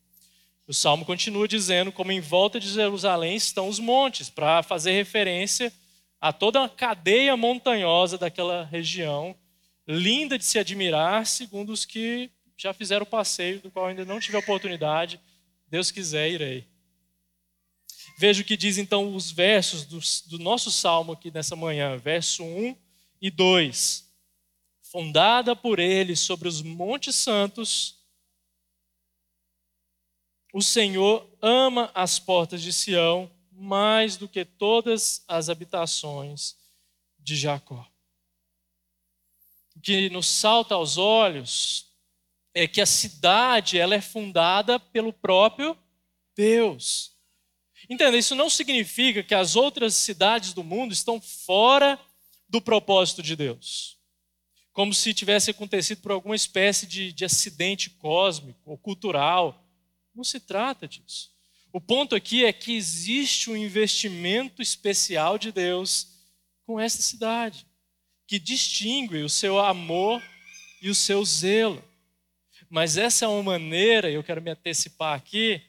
O 0.67 0.75
salmo 0.75 1.05
continua 1.05 1.47
dizendo 1.47 1.93
como 1.93 2.11
em 2.11 2.21
volta 2.21 2.59
de 2.59 2.69
Jerusalém 2.69 3.37
estão 3.37 3.69
os 3.69 3.79
montes, 3.79 4.29
para 4.29 4.61
fazer 4.65 4.91
referência 4.91 5.73
a 6.21 6.33
toda 6.33 6.65
a 6.65 6.69
cadeia 6.69 7.37
montanhosa 7.37 8.19
daquela 8.19 8.65
região, 8.65 9.37
linda 9.87 10.37
de 10.37 10.45
se 10.45 10.59
admirar, 10.59 11.25
segundo 11.29 11.73
os 11.73 11.85
que 11.85 12.29
já 12.57 12.73
fizeram 12.73 13.05
o 13.05 13.07
passeio, 13.07 13.61
do 13.61 13.71
qual 13.71 13.87
ainda 13.87 14.05
não 14.05 14.19
tive 14.19 14.37
a 14.37 14.41
oportunidade. 14.41 15.21
Deus 15.69 15.93
quiser, 15.93 16.29
irei. 16.29 16.72
Veja 18.23 18.41
o 18.41 18.45
que 18.45 18.57
diz 18.57 18.79
então 18.79 19.17
os 19.17 19.33
versos 19.33 19.85
do, 19.85 19.99
do 20.31 20.39
nosso 20.39 20.71
salmo 20.71 21.11
aqui 21.11 21.29
nessa 21.29 21.57
manhã, 21.57 21.97
verso 21.97 22.45
1 22.45 22.77
e 23.21 23.33
2. 23.33 24.09
Fundada 24.81 25.57
por 25.57 25.81
ele 25.81 26.15
sobre 26.15 26.47
os 26.47 26.63
montes 26.63 27.17
santos, 27.17 27.99
o 30.55 30.63
Senhor 30.63 31.29
ama 31.43 31.91
as 31.97 32.21
portas 32.21 32.63
de 32.63 32.73
Sião 32.73 33.29
mais 33.51 34.17
do 34.17 34.29
que 34.29 34.45
todas 34.45 35.25
as 35.27 35.49
habitações 35.49 36.57
de 37.19 37.35
Jacó. 37.35 37.85
O 39.75 39.81
que 39.81 40.09
nos 40.11 40.29
salta 40.29 40.77
aos 40.77 40.97
olhos 40.97 41.93
é 42.55 42.69
que 42.69 42.81
a 42.81 42.87
cidade 42.87 43.81
ela 43.81 43.97
é 43.97 44.01
fundada 44.01 44.79
pelo 44.79 45.13
próprio 45.13 45.77
Deus. 46.37 47.12
Entenda, 47.89 48.17
isso 48.17 48.35
não 48.35 48.49
significa 48.49 49.23
que 49.23 49.35
as 49.35 49.57
outras 49.57 49.95
cidades 49.95 50.53
do 50.53 50.63
mundo 50.63 50.93
estão 50.93 51.21
fora 51.21 51.99
do 52.49 52.61
propósito 52.61 53.23
de 53.23 53.35
Deus. 53.35 53.99
Como 54.73 54.95
se 54.95 55.13
tivesse 55.13 55.51
acontecido 55.51 56.01
por 56.01 56.13
alguma 56.13 56.37
espécie 56.37 56.87
de, 56.87 57.13
de 57.13 57.25
acidente 57.25 57.91
cósmico 57.91 58.61
ou 58.65 58.79
cultural 58.79 59.63
não 60.15 60.25
se 60.25 60.39
trata 60.39 60.87
disso. 60.87 61.31
O 61.73 61.81
ponto 61.81 62.15
aqui 62.15 62.45
é 62.45 62.53
que 62.53 62.77
existe 62.77 63.51
um 63.51 63.57
investimento 63.57 64.61
especial 64.61 65.39
de 65.39 65.51
Deus 65.51 66.09
com 66.67 66.79
essa 66.79 67.01
cidade, 67.01 67.67
que 68.27 68.39
distingue 68.39 69.23
o 69.23 69.29
seu 69.29 69.59
amor 69.59 70.23
e 70.83 70.91
o 70.91 70.95
seu 70.95 71.25
zelo. 71.25 71.83
Mas 72.69 72.97
essa 72.97 73.25
é 73.25 73.29
uma 73.29 73.43
maneira, 73.43 74.11
eu 74.11 74.23
quero 74.23 74.43
me 74.43 74.51
antecipar 74.51 75.17
aqui, 75.17 75.63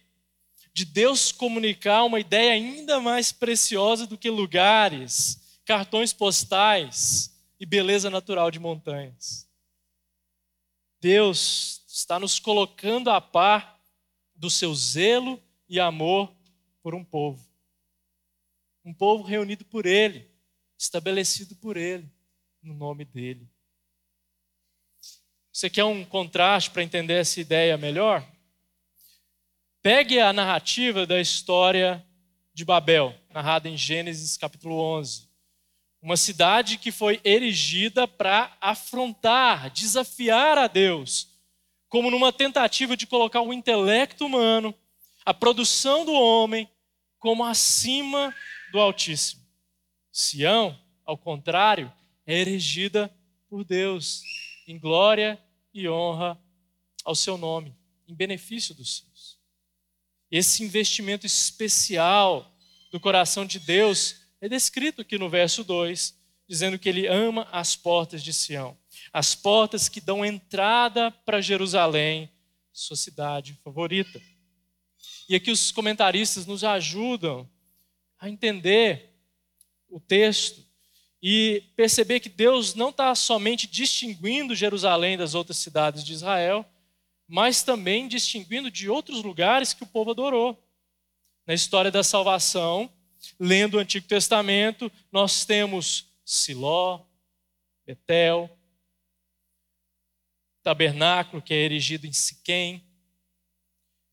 de 0.73 0.85
Deus 0.85 1.31
comunicar 1.31 2.03
uma 2.03 2.19
ideia 2.19 2.53
ainda 2.53 2.99
mais 2.99 3.31
preciosa 3.31 4.07
do 4.07 4.17
que 4.17 4.29
lugares, 4.29 5.59
cartões 5.63 6.11
postais 6.11 7.31
e 7.59 7.65
beleza 7.65 8.09
natural 8.09 8.49
de 8.49 8.59
montanhas. 8.59 9.47
Deus 10.99 11.83
está 11.87 12.19
nos 12.19 12.39
colocando 12.39 13.09
a 13.11 13.21
par 13.21 13.79
do 14.35 14.49
seu 14.49 14.73
zelo 14.73 15.41
e 15.69 15.79
amor 15.79 16.33
por 16.81 16.95
um 16.95 17.03
povo. 17.03 17.45
Um 18.83 18.93
povo 18.93 19.23
reunido 19.23 19.63
por 19.63 19.85
Ele, 19.85 20.29
estabelecido 20.77 21.55
por 21.55 21.77
Ele, 21.77 22.09
no 22.61 22.73
nome 22.73 23.05
dEle. 23.05 23.47
Você 25.51 25.69
quer 25.69 25.83
um 25.83 26.03
contraste 26.03 26.71
para 26.71 26.83
entender 26.83 27.13
essa 27.13 27.39
ideia 27.39 27.77
melhor? 27.77 28.27
Pegue 29.83 30.17
a 30.17 30.31
narrativa 30.31 31.05
da 31.05 31.19
história 31.19 32.01
de 32.53 32.63
Babel, 32.63 33.13
narrada 33.33 33.67
em 33.67 33.75
Gênesis 33.75 34.37
capítulo 34.37 34.79
11. 34.79 35.27
Uma 36.01 36.15
cidade 36.15 36.77
que 36.77 36.89
foi 36.89 37.19
erigida 37.21 38.07
para 38.07 38.55
afrontar, 38.61 39.69
desafiar 39.71 40.57
a 40.57 40.67
Deus, 40.67 41.27
como 41.89 42.09
numa 42.09 42.31
tentativa 42.31 42.95
de 42.95 43.05
colocar 43.05 43.41
o 43.41 43.51
intelecto 43.51 44.25
humano, 44.25 44.73
a 45.25 45.33
produção 45.33 46.05
do 46.05 46.13
homem, 46.13 46.69
como 47.19 47.43
acima 47.43 48.33
do 48.71 48.79
Altíssimo. 48.79 49.43
Sião, 50.13 50.79
ao 51.05 51.17
contrário, 51.17 51.91
é 52.25 52.39
erigida 52.39 53.13
por 53.49 53.65
Deus 53.65 54.23
em 54.65 54.79
glória 54.79 55.37
e 55.73 55.89
honra 55.89 56.39
ao 57.03 57.15
seu 57.15 57.37
nome, 57.37 57.75
em 58.07 58.15
benefício 58.15 58.73
dos 58.73 58.99
seus. 58.99 59.12
Esse 60.33 60.63
investimento 60.63 61.27
especial 61.27 62.51
do 62.91 62.99
coração 62.99 63.45
de 63.45 63.59
Deus 63.59 64.15
é 64.41 64.49
descrito 64.49 65.01
aqui 65.01 65.15
no 65.15 65.29
verso 65.29 65.63
2, 65.63 66.15
dizendo 66.49 66.79
que 66.79 66.89
ele 66.89 67.05
ama 67.05 67.47
as 67.51 67.75
portas 67.75 68.23
de 68.23 68.33
Sião, 68.33 68.75
as 69.13 69.35
portas 69.35 69.87
que 69.87 70.01
dão 70.01 70.25
entrada 70.25 71.11
para 71.11 71.39
Jerusalém, 71.39 72.31
sua 72.71 72.97
cidade 72.97 73.59
favorita. 73.63 74.19
E 75.29 75.35
aqui 75.35 75.51
os 75.51 75.71
comentaristas 75.71 76.47
nos 76.47 76.63
ajudam 76.63 77.47
a 78.17 78.27
entender 78.27 79.13
o 79.87 79.99
texto 79.99 80.65
e 81.21 81.61
perceber 81.75 82.19
que 82.19 82.29
Deus 82.29 82.73
não 82.73 82.89
está 82.89 83.13
somente 83.13 83.67
distinguindo 83.67 84.55
Jerusalém 84.55 85.15
das 85.15 85.35
outras 85.35 85.57
cidades 85.57 86.03
de 86.03 86.11
Israel, 86.11 86.67
mas 87.33 87.63
também 87.63 88.07
distinguindo 88.07 88.69
de 88.69 88.87
outros 88.87 89.23
lugares 89.23 89.73
que 89.73 89.81
o 89.81 89.87
povo 89.87 90.11
adorou. 90.11 90.55
Na 91.47 91.53
história 91.55 91.89
da 91.89 92.03
salvação, 92.03 92.87
lendo 93.39 93.73
o 93.73 93.79
Antigo 93.79 94.07
Testamento, 94.07 94.91
nós 95.11 95.43
temos 95.43 96.05
Siló, 96.23 97.03
Betel, 97.87 98.55
tabernáculo 100.61 101.41
que 101.41 101.55
é 101.55 101.57
erigido 101.57 102.05
em 102.05 102.13
Siquém, 102.13 102.85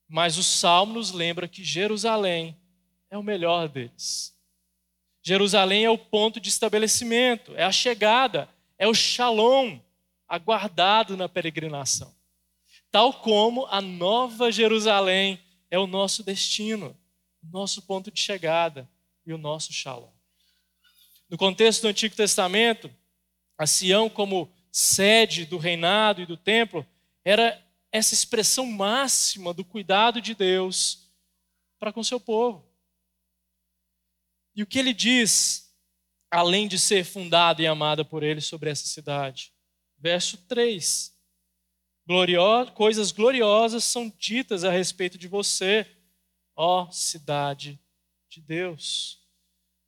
mas 0.09 0.39
o 0.39 0.43
Salmo 0.43 0.95
nos 0.95 1.12
lembra 1.12 1.47
que 1.47 1.62
Jerusalém 1.62 2.57
é 3.11 3.19
o 3.19 3.23
melhor 3.23 3.69
deles. 3.69 4.35
Jerusalém 5.23 5.85
é 5.85 5.91
o 5.91 5.99
ponto 5.99 6.41
de 6.41 6.49
estabelecimento, 6.49 7.55
é 7.55 7.65
a 7.65 7.71
chegada, 7.71 8.49
é 8.79 8.89
o 8.89 8.95
shalom 8.95 9.79
aguardado 10.27 11.19
na 11.19 11.29
peregrinação. 11.29 12.19
Tal 12.90 13.12
como 13.12 13.66
a 13.66 13.80
nova 13.80 14.50
Jerusalém 14.50 15.40
é 15.70 15.78
o 15.78 15.87
nosso 15.87 16.23
destino, 16.23 16.97
o 17.42 17.47
nosso 17.50 17.82
ponto 17.82 18.11
de 18.11 18.20
chegada 18.20 18.90
e 19.25 19.32
o 19.32 19.38
nosso 19.38 19.73
shalom. 19.73 20.11
No 21.28 21.38
contexto 21.38 21.82
do 21.82 21.88
Antigo 21.88 22.16
Testamento, 22.16 22.90
a 23.56 23.66
Sião, 23.66 24.11
como 24.11 24.52
sede 24.73 25.44
do 25.44 25.59
reinado 25.59 26.20
e 26.20 26.26
do 26.26 26.37
templo, 26.37 26.85
era 27.25 27.64
essa 27.92 28.14
expressão 28.14 28.66
máxima 28.66 29.54
do 29.54 29.64
cuidado 29.64 30.21
de 30.21 30.34
Deus 30.34 31.08
para 31.78 31.93
com 31.93 32.02
seu 32.02 32.19
povo. 32.19 32.69
E 34.54 34.62
o 34.62 34.67
que 34.67 34.78
ele 34.78 34.93
diz, 34.93 35.73
além 36.30 36.67
de 36.67 36.78
ser 36.78 37.04
fundada 37.04 37.62
e 37.62 37.67
amada 37.67 38.04
por 38.04 38.23
ele 38.23 38.41
sobre 38.41 38.71
essa 38.71 38.86
cidade? 38.86 39.52
Verso 39.99 40.36
3. 40.49 41.20
Coisas 42.75 43.12
gloriosas 43.12 43.84
são 43.84 44.12
ditas 44.18 44.64
a 44.64 44.70
respeito 44.70 45.16
de 45.16 45.28
você, 45.28 45.86
ó 46.56 46.90
cidade 46.90 47.78
de 48.28 48.40
Deus. 48.40 49.20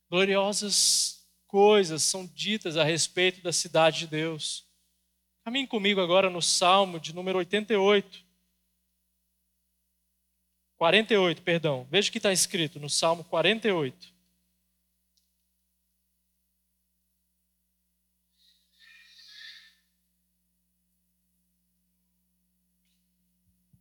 Gloriosas 0.09 1.27
coisas 1.49 2.03
são 2.05 2.25
ditas 2.27 2.77
a 2.77 2.85
respeito 2.85 3.43
da 3.43 3.53
cidade 3.53 4.01
de 4.01 4.07
Deus. 4.07 4.65
Caminhe 5.45 5.67
comigo 5.67 6.01
agora 6.01 6.31
no 6.31 6.41
Salmo 6.41 7.01
de 7.01 7.13
número 7.13 7.39
88. 7.39 8.25
48, 10.77 11.43
perdão. 11.43 11.89
Veja 11.91 12.09
o 12.09 12.13
que 12.13 12.19
está 12.19 12.33
escrito 12.33 12.79
no 12.79 12.89
Salmo 12.89 13.25
48. 13.25 14.12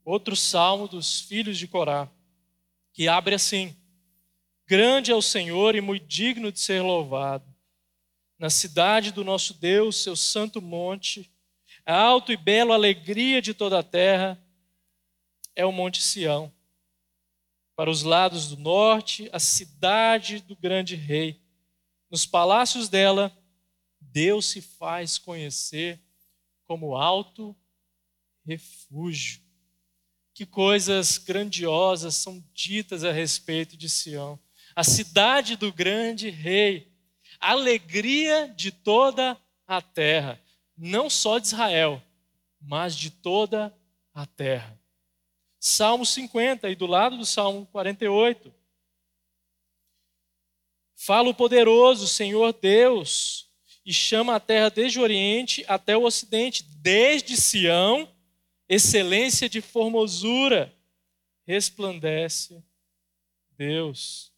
Outro 0.03 0.35
salmo 0.35 0.87
dos 0.87 1.21
filhos 1.21 1.57
de 1.57 1.67
Corá, 1.67 2.09
que 2.93 3.07
abre 3.07 3.35
assim: 3.35 3.75
Grande 4.65 5.11
é 5.11 5.15
o 5.15 5.21
Senhor 5.21 5.75
e 5.75 5.81
muito 5.81 6.05
digno 6.05 6.51
de 6.51 6.59
ser 6.59 6.81
louvado. 6.81 7.45
Na 8.37 8.49
cidade 8.49 9.11
do 9.11 9.23
nosso 9.23 9.53
Deus, 9.53 9.97
seu 9.97 10.15
santo 10.15 10.61
monte, 10.61 11.31
a 11.85 11.95
alto 11.95 12.31
e 12.31 12.37
belo 12.37 12.73
alegria 12.73 13.41
de 13.41 13.53
toda 13.53 13.79
a 13.79 13.83
terra 13.83 14.41
é 15.55 15.65
o 15.65 15.71
Monte 15.71 16.01
Sião. 16.01 16.51
Para 17.75 17.89
os 17.89 18.03
lados 18.03 18.49
do 18.49 18.57
norte, 18.57 19.29
a 19.31 19.39
cidade 19.39 20.39
do 20.39 20.55
grande 20.55 20.95
rei. 20.95 21.41
Nos 22.09 22.25
palácios 22.25 22.89
dela, 22.89 23.35
Deus 23.99 24.45
se 24.45 24.61
faz 24.61 25.17
conhecer 25.17 25.99
como 26.65 26.95
alto 26.95 27.55
refúgio. 28.45 29.41
Que 30.33 30.45
coisas 30.45 31.17
grandiosas 31.17 32.15
são 32.15 32.43
ditas 32.53 33.03
a 33.03 33.11
respeito 33.11 33.75
de 33.75 33.89
Sião. 33.89 34.39
A 34.75 34.83
cidade 34.83 35.55
do 35.55 35.71
grande 35.71 36.29
rei, 36.29 36.91
a 37.39 37.51
alegria 37.51 38.47
de 38.55 38.71
toda 38.71 39.37
a 39.67 39.81
terra, 39.81 40.41
não 40.77 41.09
só 41.09 41.37
de 41.39 41.47
Israel, 41.47 42.01
mas 42.59 42.95
de 42.95 43.09
toda 43.09 43.75
a 44.13 44.25
terra. 44.25 44.79
Salmo 45.59 46.05
50, 46.05 46.69
e 46.69 46.75
do 46.75 46.87
lado 46.87 47.17
do 47.17 47.25
Salmo 47.25 47.67
48. 47.67 48.53
Fala 50.95 51.29
o 51.29 51.33
poderoso 51.33 52.07
Senhor 52.07 52.53
Deus, 52.53 53.49
e 53.85 53.93
chama 53.93 54.35
a 54.35 54.39
terra 54.39 54.69
desde 54.69 54.99
o 54.99 55.03
Oriente 55.03 55.65
até 55.67 55.97
o 55.97 56.03
Ocidente, 56.03 56.63
desde 56.63 57.35
Sião 57.35 58.07
excelência 58.73 59.49
de 59.49 59.59
formosura, 59.59 60.73
resplandece 61.45 62.63
Deus. 63.57 64.31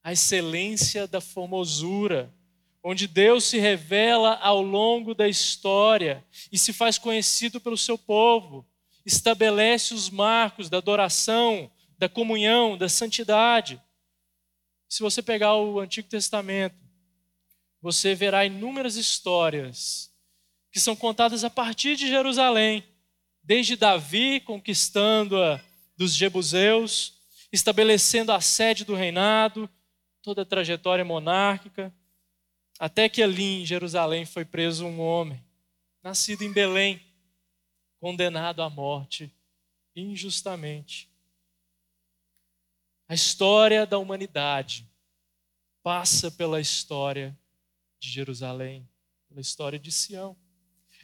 A 0.00 0.12
excelência 0.12 1.08
da 1.08 1.20
formosura, 1.20 2.32
onde 2.80 3.08
Deus 3.08 3.42
se 3.42 3.58
revela 3.58 4.36
ao 4.36 4.62
longo 4.62 5.12
da 5.12 5.28
história 5.28 6.24
e 6.52 6.56
se 6.56 6.72
faz 6.72 6.98
conhecido 6.98 7.60
pelo 7.60 7.76
seu 7.76 7.98
povo, 7.98 8.64
estabelece 9.04 9.92
os 9.92 10.08
marcos 10.08 10.70
da 10.70 10.78
adoração, 10.78 11.68
da 11.98 12.08
comunhão, 12.08 12.78
da 12.78 12.88
santidade. 12.88 13.82
Se 14.88 15.02
você 15.02 15.20
pegar 15.20 15.56
o 15.56 15.80
Antigo 15.80 16.08
Testamento, 16.08 16.78
você 17.82 18.14
verá 18.14 18.46
inúmeras 18.46 18.94
histórias 18.94 20.16
que 20.70 20.80
são 20.80 20.94
contadas 20.94 21.44
a 21.44 21.50
partir 21.50 21.96
de 21.96 22.08
Jerusalém, 22.08 22.84
desde 23.42 23.76
Davi 23.76 24.40
conquistando-a 24.40 25.60
dos 25.96 26.14
Jebuseus, 26.14 27.14
estabelecendo 27.52 28.32
a 28.32 28.40
sede 28.40 28.84
do 28.84 28.94
reinado, 28.94 29.68
toda 30.22 30.42
a 30.42 30.46
trajetória 30.46 31.04
monárquica, 31.04 31.94
até 32.78 33.08
que 33.08 33.22
ali 33.22 33.62
em 33.62 33.66
Jerusalém 33.66 34.24
foi 34.24 34.44
preso 34.44 34.86
um 34.86 35.00
homem, 35.00 35.42
nascido 36.02 36.42
em 36.42 36.52
Belém, 36.52 37.00
condenado 37.98 38.62
à 38.62 38.70
morte 38.70 39.32
injustamente. 39.96 41.10
A 43.08 43.14
história 43.14 43.86
da 43.86 43.98
humanidade 43.98 44.88
passa 45.82 46.30
pela 46.30 46.60
história 46.60 47.36
de 47.98 48.10
Jerusalém, 48.10 48.88
pela 49.28 49.40
história 49.40 49.78
de 49.78 49.90
Sião. 49.90 50.36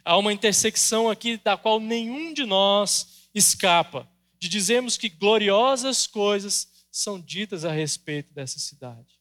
Há 0.05 0.15
uma 0.17 0.31
intersecção 0.31 1.09
aqui 1.09 1.35
da 1.35 1.57
qual 1.57 1.79
nenhum 1.79 2.31
de 2.31 2.45
nós 2.45 3.27
escapa, 3.33 4.07
de 4.37 4.47
dizermos 4.47 4.97
que 4.97 5.09
gloriosas 5.09 6.05
coisas 6.05 6.71
são 6.91 7.19
ditas 7.19 7.65
a 7.65 7.71
respeito 7.71 8.31
dessa 8.31 8.59
cidade. 8.59 9.19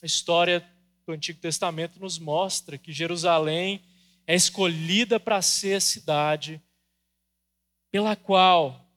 A 0.00 0.06
história 0.06 0.64
do 1.04 1.12
Antigo 1.12 1.40
Testamento 1.40 1.98
nos 1.98 2.20
mostra 2.20 2.78
que 2.78 2.92
Jerusalém 2.92 3.84
é 4.26 4.34
escolhida 4.36 5.18
para 5.18 5.42
ser 5.42 5.74
a 5.74 5.80
cidade 5.80 6.62
pela 7.90 8.14
qual 8.14 8.88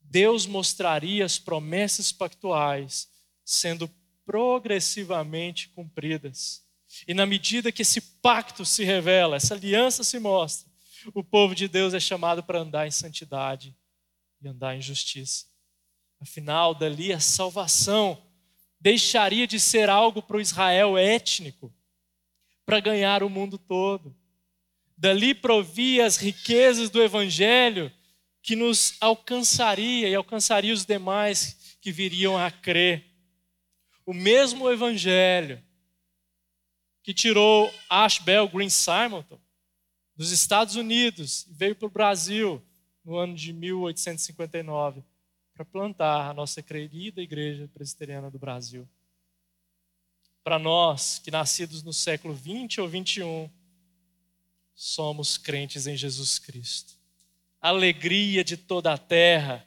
Deus 0.00 0.46
mostraria 0.46 1.24
as 1.24 1.38
promessas 1.38 2.12
pactuais 2.12 3.10
sendo 3.44 3.90
progressivamente 4.24 5.68
cumpridas. 5.68 6.65
E 7.06 7.14
na 7.14 7.26
medida 7.26 7.72
que 7.72 7.82
esse 7.82 8.00
pacto 8.00 8.64
se 8.64 8.84
revela, 8.84 9.36
essa 9.36 9.54
aliança 9.54 10.04
se 10.04 10.18
mostra, 10.18 10.70
o 11.14 11.22
povo 11.22 11.54
de 11.54 11.68
Deus 11.68 11.94
é 11.94 12.00
chamado 12.00 12.42
para 12.42 12.60
andar 12.60 12.86
em 12.86 12.90
santidade 12.90 13.74
e 14.40 14.48
andar 14.48 14.76
em 14.76 14.80
justiça. 14.80 15.46
Afinal, 16.20 16.74
dali 16.74 17.12
a 17.12 17.20
salvação 17.20 18.22
deixaria 18.80 19.46
de 19.46 19.58
ser 19.58 19.88
algo 19.88 20.22
para 20.22 20.36
o 20.36 20.40
Israel 20.40 20.96
étnico, 20.96 21.74
para 22.64 22.80
ganhar 22.80 23.22
o 23.22 23.30
mundo 23.30 23.58
todo. 23.58 24.16
Dali 24.96 25.34
provia 25.34 26.06
as 26.06 26.16
riquezas 26.16 26.88
do 26.90 27.02
Evangelho 27.02 27.92
que 28.42 28.56
nos 28.56 28.96
alcançaria 29.00 30.08
e 30.08 30.14
alcançaria 30.14 30.72
os 30.72 30.84
demais 30.84 31.76
que 31.80 31.92
viriam 31.92 32.38
a 32.38 32.50
crer. 32.50 33.04
O 34.04 34.14
mesmo 34.14 34.70
Evangelho 34.70 35.62
que 37.06 37.14
tirou 37.14 37.72
Ashbel 37.88 38.48
Green 38.48 38.68
Simonton 38.68 39.38
dos 40.16 40.32
Estados 40.32 40.74
Unidos 40.74 41.46
e 41.48 41.52
veio 41.52 41.76
para 41.76 41.86
o 41.86 41.90
Brasil 41.90 42.60
no 43.04 43.16
ano 43.16 43.32
de 43.32 43.52
1859 43.52 45.04
para 45.54 45.64
plantar 45.64 46.28
a 46.28 46.34
nossa 46.34 46.60
querida 46.60 47.22
Igreja 47.22 47.70
Presbiteriana 47.72 48.28
do 48.28 48.40
Brasil. 48.40 48.88
Para 50.42 50.58
nós, 50.58 51.20
que 51.20 51.30
nascidos 51.30 51.84
no 51.84 51.92
século 51.92 52.34
20 52.34 52.80
ou 52.80 52.88
21, 52.88 53.48
somos 54.74 55.38
crentes 55.38 55.86
em 55.86 55.96
Jesus 55.96 56.40
Cristo. 56.40 56.94
alegria 57.60 58.42
de 58.42 58.56
toda 58.56 58.92
a 58.92 58.98
terra, 58.98 59.64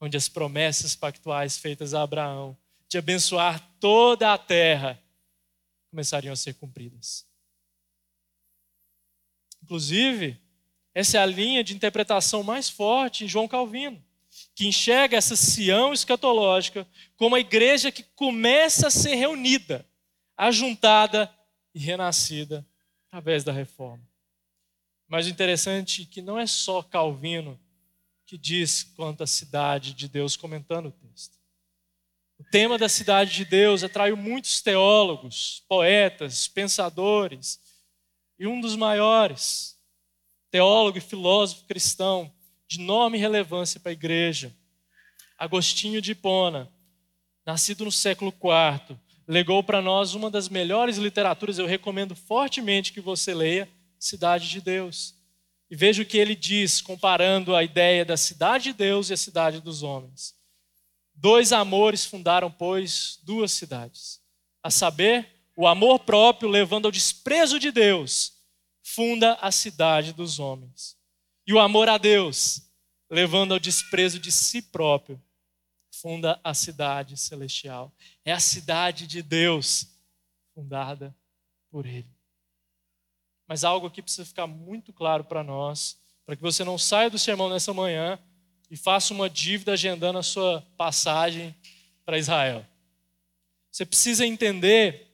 onde 0.00 0.16
as 0.16 0.28
promessas 0.28 0.94
pactuais 0.94 1.58
feitas 1.58 1.92
a 1.92 2.02
Abraão 2.02 2.56
de 2.88 2.98
abençoar 2.98 3.68
toda 3.80 4.32
a 4.32 4.38
terra 4.38 5.02
começariam 5.90 6.32
a 6.32 6.36
ser 6.36 6.54
cumpridas. 6.54 7.26
Inclusive, 9.62 10.40
essa 10.94 11.18
é 11.18 11.20
a 11.20 11.26
linha 11.26 11.62
de 11.62 11.74
interpretação 11.74 12.42
mais 12.42 12.68
forte 12.68 13.24
em 13.24 13.28
João 13.28 13.48
Calvino 13.48 14.02
que 14.54 14.66
enxerga 14.66 15.16
essa 15.16 15.36
Sião 15.36 15.92
escatológica 15.92 16.86
como 17.16 17.36
a 17.36 17.40
igreja 17.40 17.90
que 17.90 18.02
começa 18.02 18.88
a 18.88 18.90
ser 18.90 19.14
reunida, 19.14 19.86
ajuntada 20.36 21.32
e 21.74 21.78
renascida 21.78 22.66
através 23.06 23.44
da 23.44 23.52
reforma. 23.52 24.06
Mas 25.06 25.26
o 25.26 25.30
interessante 25.30 26.02
é 26.02 26.04
que 26.06 26.20
não 26.20 26.38
é 26.38 26.46
só 26.46 26.82
Calvino 26.82 27.58
que 28.26 28.36
diz 28.36 28.82
quanto 28.82 29.22
à 29.22 29.26
cidade 29.26 29.94
de 29.94 30.06
Deus 30.06 30.36
comentando 30.36 30.86
o 30.86 30.92
texto. 30.92 31.37
O 32.38 32.44
tema 32.44 32.78
da 32.78 32.88
cidade 32.88 33.32
de 33.32 33.44
Deus 33.44 33.82
atraiu 33.82 34.16
muitos 34.16 34.62
teólogos, 34.62 35.64
poetas, 35.68 36.46
pensadores, 36.46 37.60
e 38.38 38.46
um 38.46 38.60
dos 38.60 38.76
maiores, 38.76 39.76
teólogo 40.50 40.98
e 40.98 41.00
filósofo 41.00 41.66
cristão, 41.66 42.32
de 42.68 42.80
enorme 42.80 43.18
relevância 43.18 43.80
para 43.80 43.90
a 43.90 43.92
igreja. 43.92 44.54
Agostinho 45.36 46.00
de 46.00 46.12
Hipona, 46.12 46.70
nascido 47.44 47.84
no 47.84 47.90
século 47.90 48.32
IV, 48.32 48.96
legou 49.26 49.62
para 49.62 49.82
nós 49.82 50.14
uma 50.14 50.30
das 50.30 50.48
melhores 50.48 50.96
literaturas, 50.96 51.58
eu 51.58 51.66
recomendo 51.66 52.14
fortemente 52.14 52.92
que 52.92 53.00
você 53.00 53.34
leia, 53.34 53.68
Cidade 53.98 54.48
de 54.48 54.60
Deus. 54.60 55.16
E 55.68 55.74
veja 55.74 56.02
o 56.02 56.06
que 56.06 56.16
ele 56.16 56.36
diz, 56.36 56.80
comparando 56.80 57.56
a 57.56 57.64
ideia 57.64 58.04
da 58.04 58.16
cidade 58.16 58.64
de 58.64 58.72
Deus 58.74 59.10
e 59.10 59.14
a 59.14 59.16
cidade 59.16 59.60
dos 59.60 59.82
homens. 59.82 60.37
Dois 61.20 61.52
amores 61.52 62.04
fundaram, 62.04 62.48
pois, 62.48 63.18
duas 63.24 63.50
cidades. 63.50 64.20
A 64.62 64.70
saber, 64.70 65.28
o 65.56 65.66
amor 65.66 65.98
próprio, 65.98 66.48
levando 66.48 66.86
ao 66.86 66.92
desprezo 66.92 67.58
de 67.58 67.72
Deus, 67.72 68.34
funda 68.84 69.34
a 69.40 69.50
cidade 69.50 70.12
dos 70.12 70.38
homens 70.38 70.96
e 71.44 71.52
o 71.52 71.58
amor 71.58 71.88
a 71.88 71.98
Deus, 71.98 72.62
levando 73.10 73.52
ao 73.52 73.58
desprezo 73.58 74.20
de 74.20 74.30
si 74.30 74.62
próprio, 74.62 75.20
funda 75.90 76.38
a 76.44 76.54
cidade 76.54 77.16
celestial. 77.16 77.92
É 78.24 78.30
a 78.30 78.38
cidade 78.38 79.04
de 79.04 79.20
Deus, 79.20 79.88
fundada 80.54 81.12
por 81.68 81.84
Ele. 81.84 82.08
Mas 83.48 83.64
algo 83.64 83.88
aqui 83.88 84.00
precisa 84.00 84.24
ficar 84.24 84.46
muito 84.46 84.92
claro 84.92 85.24
para 85.24 85.42
nós, 85.42 85.98
para 86.24 86.36
que 86.36 86.42
você 86.42 86.62
não 86.62 86.78
saia 86.78 87.10
do 87.10 87.18
sermão 87.18 87.48
nessa 87.48 87.74
manhã 87.74 88.20
e 88.70 88.76
faça 88.76 89.14
uma 89.14 89.28
dívida 89.28 89.72
agendando 89.72 90.18
a 90.18 90.22
sua 90.22 90.66
passagem 90.76 91.54
para 92.04 92.18
Israel. 92.18 92.66
Você 93.70 93.84
precisa 93.86 94.26
entender 94.26 95.08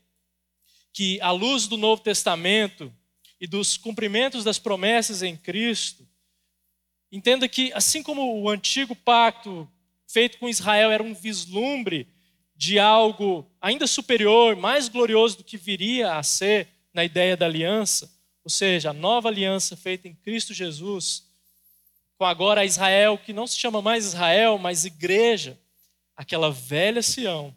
que, 0.92 1.20
à 1.20 1.30
luz 1.30 1.66
do 1.66 1.76
Novo 1.76 2.02
Testamento 2.02 2.92
e 3.40 3.46
dos 3.46 3.76
cumprimentos 3.76 4.44
das 4.44 4.58
promessas 4.58 5.22
em 5.22 5.36
Cristo, 5.36 6.06
Entenda 7.14 7.48
que, 7.48 7.72
assim 7.74 8.02
como 8.02 8.40
o 8.40 8.50
antigo 8.50 8.96
pacto 8.96 9.70
feito 10.04 10.36
com 10.36 10.48
Israel 10.48 10.90
era 10.90 11.00
um 11.00 11.14
vislumbre 11.14 12.08
de 12.56 12.76
algo 12.76 13.48
ainda 13.60 13.86
superior, 13.86 14.56
mais 14.56 14.88
glorioso 14.88 15.36
do 15.36 15.44
que 15.44 15.56
viria 15.56 16.14
a 16.14 16.24
ser 16.24 16.66
na 16.92 17.04
ideia 17.04 17.36
da 17.36 17.46
aliança, 17.46 18.12
ou 18.42 18.50
seja, 18.50 18.90
a 18.90 18.92
nova 18.92 19.28
aliança 19.28 19.76
feita 19.76 20.08
em 20.08 20.14
Cristo 20.14 20.52
Jesus, 20.52 21.28
com 22.16 22.24
agora 22.24 22.64
Israel, 22.64 23.18
que 23.18 23.32
não 23.32 23.46
se 23.46 23.58
chama 23.58 23.82
mais 23.82 24.04
Israel, 24.06 24.58
mas 24.58 24.84
igreja, 24.84 25.58
aquela 26.16 26.50
velha 26.50 27.02
Sião, 27.02 27.54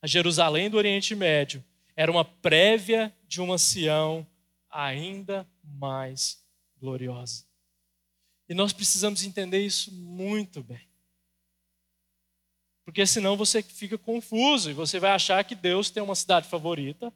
a 0.00 0.06
Jerusalém 0.06 0.68
do 0.68 0.76
Oriente 0.76 1.14
Médio, 1.14 1.64
era 1.96 2.10
uma 2.10 2.24
prévia 2.24 3.14
de 3.26 3.40
uma 3.40 3.58
Sião 3.58 4.26
ainda 4.70 5.46
mais 5.62 6.42
gloriosa. 6.78 7.44
E 8.48 8.54
nós 8.54 8.72
precisamos 8.72 9.24
entender 9.24 9.64
isso 9.64 9.92
muito 9.92 10.62
bem. 10.62 10.86
Porque 12.84 13.06
senão 13.06 13.36
você 13.36 13.62
fica 13.62 13.96
confuso 13.96 14.70
e 14.70 14.74
você 14.74 14.98
vai 14.98 15.12
achar 15.12 15.42
que 15.44 15.54
Deus 15.54 15.88
tem 15.88 16.02
uma 16.02 16.16
cidade 16.16 16.48
favorita 16.48 17.12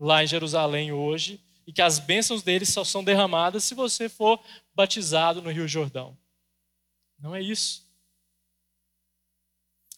lá 0.00 0.24
em 0.24 0.26
Jerusalém 0.26 0.90
hoje 0.90 1.40
e 1.66 1.72
que 1.72 1.82
as 1.82 1.98
bênçãos 1.98 2.42
dele 2.42 2.64
só 2.64 2.84
são 2.84 3.02
derramadas 3.02 3.64
se 3.64 3.74
você 3.74 4.08
for 4.08 4.42
batizado 4.74 5.42
no 5.42 5.50
Rio 5.50 5.66
Jordão. 5.66 6.16
Não 7.18 7.34
é 7.34 7.42
isso. 7.42 7.86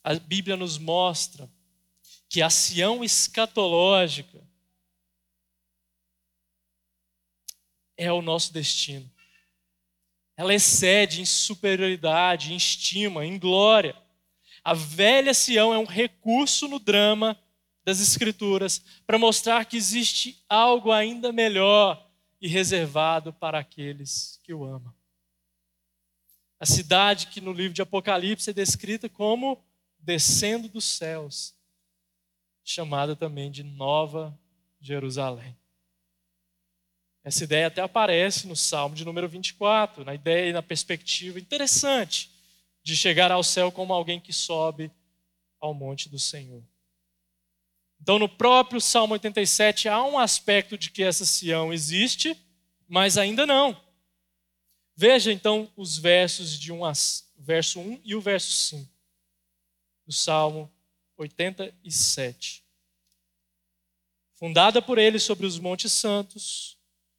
A 0.03 0.15
Bíblia 0.15 0.57
nos 0.57 0.79
mostra 0.79 1.51
que 2.29 2.41
a 2.41 2.49
Sião 2.49 3.05
escatológica 3.05 4.43
é 7.97 8.13
o 8.13 8.23
nosso 8.23 8.53
destino 8.53 9.11
ela 10.39 10.55
excede 10.55 11.21
em 11.21 11.25
superioridade, 11.25 12.53
em 12.53 12.57
estima, 12.57 13.27
em 13.27 13.37
glória. 13.37 14.01
A 14.63 14.73
velha 14.73 15.35
Sião 15.35 15.75
é 15.75 15.79
um 15.79 15.85
recurso 15.85 16.69
no 16.69 16.79
drama 16.79 17.37
das 17.89 18.01
Escrituras 18.01 18.83
para 19.07 19.19
mostrar 19.19 19.65
que 19.65 19.75
existe 19.75 20.45
algo 20.47 20.93
ainda 20.93 21.33
melhor 21.33 22.07
e 22.39 22.47
reservado 22.47 23.33
para 23.33 23.59
aqueles 23.59 24.39
que 24.43 24.53
o 24.53 24.63
amam. 24.63 24.93
A 26.61 26.67
cidade 26.67 27.29
que 27.29 27.41
no 27.41 27.51
livro 27.51 27.73
de 27.73 27.81
Apocalipse 27.81 28.51
é 28.51 28.53
descrita 28.53 29.09
como 29.09 29.65
descendo 29.99 30.69
dos 30.69 30.85
céus, 30.85 31.55
chamada 32.63 33.17
também 33.17 33.51
de 33.51 33.63
Nova 33.63 34.39
Jerusalém. 34.79 35.57
Essa 37.25 37.45
ideia 37.45 37.69
até 37.69 37.81
aparece 37.81 38.47
no 38.47 38.55
Salmo 38.55 38.95
de 38.95 39.05
número 39.05 39.27
24, 39.27 40.05
na 40.05 40.15
ideia 40.15 40.51
e 40.51 40.53
na 40.53 40.63
perspectiva 40.63 41.41
interessante 41.41 42.31
de 42.83 42.95
chegar 42.95 43.33
ao 43.33 43.43
céu 43.43 43.73
como 43.73 43.95
alguém 43.95 44.21
que 44.21 44.33
sobe 44.33 44.93
ao 45.59 45.73
monte 45.73 46.11
do 46.11 46.19
Senhor. 46.19 46.63
Então, 48.01 48.19
no 48.19 48.29
próprio 48.29 48.81
Salmo 48.81 49.15
87, 49.15 49.89
há 49.89 50.03
um 50.03 50.19
aspecto 50.19 50.79
de 50.79 50.91
que 50.91 51.03
essa 51.03 51.25
Sião 51.25 51.73
existe, 51.73 52.37
mas 52.89 53.19
ainda 53.19 53.47
não. 53.47 53.79
Veja 54.97 55.33
então 55.33 55.71
os 55.77 55.97
versos 55.97 56.59
de 56.59 56.73
um, 56.73 56.81
verso 57.37 57.81
1 57.81 58.01
e 58.05 58.15
o 58.15 58.21
verso 58.21 58.53
5 58.53 58.91
do 60.07 60.13
Salmo 60.13 60.73
87. 61.17 62.65
Fundada 64.35 64.81
por 64.81 64.99
ele 64.99 65.19
sobre 65.19 65.47
os 65.47 65.59
montes 65.59 65.93
santos, 65.93 66.79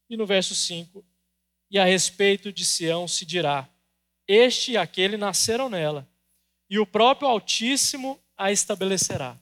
e 0.09 0.17
no 0.17 0.25
verso 0.25 0.55
5, 0.55 1.05
e 1.69 1.77
a 1.77 1.85
respeito 1.85 2.51
de 2.51 2.65
Sião 2.65 3.07
se 3.07 3.25
dirá: 3.25 3.69
Este 4.27 4.71
e 4.71 4.77
aquele 4.77 5.17
nasceram 5.17 5.69
nela, 5.69 6.09
e 6.69 6.79
o 6.79 6.85
próprio 6.85 7.27
Altíssimo 7.27 8.19
a 8.35 8.51
estabelecerá. 8.51 9.37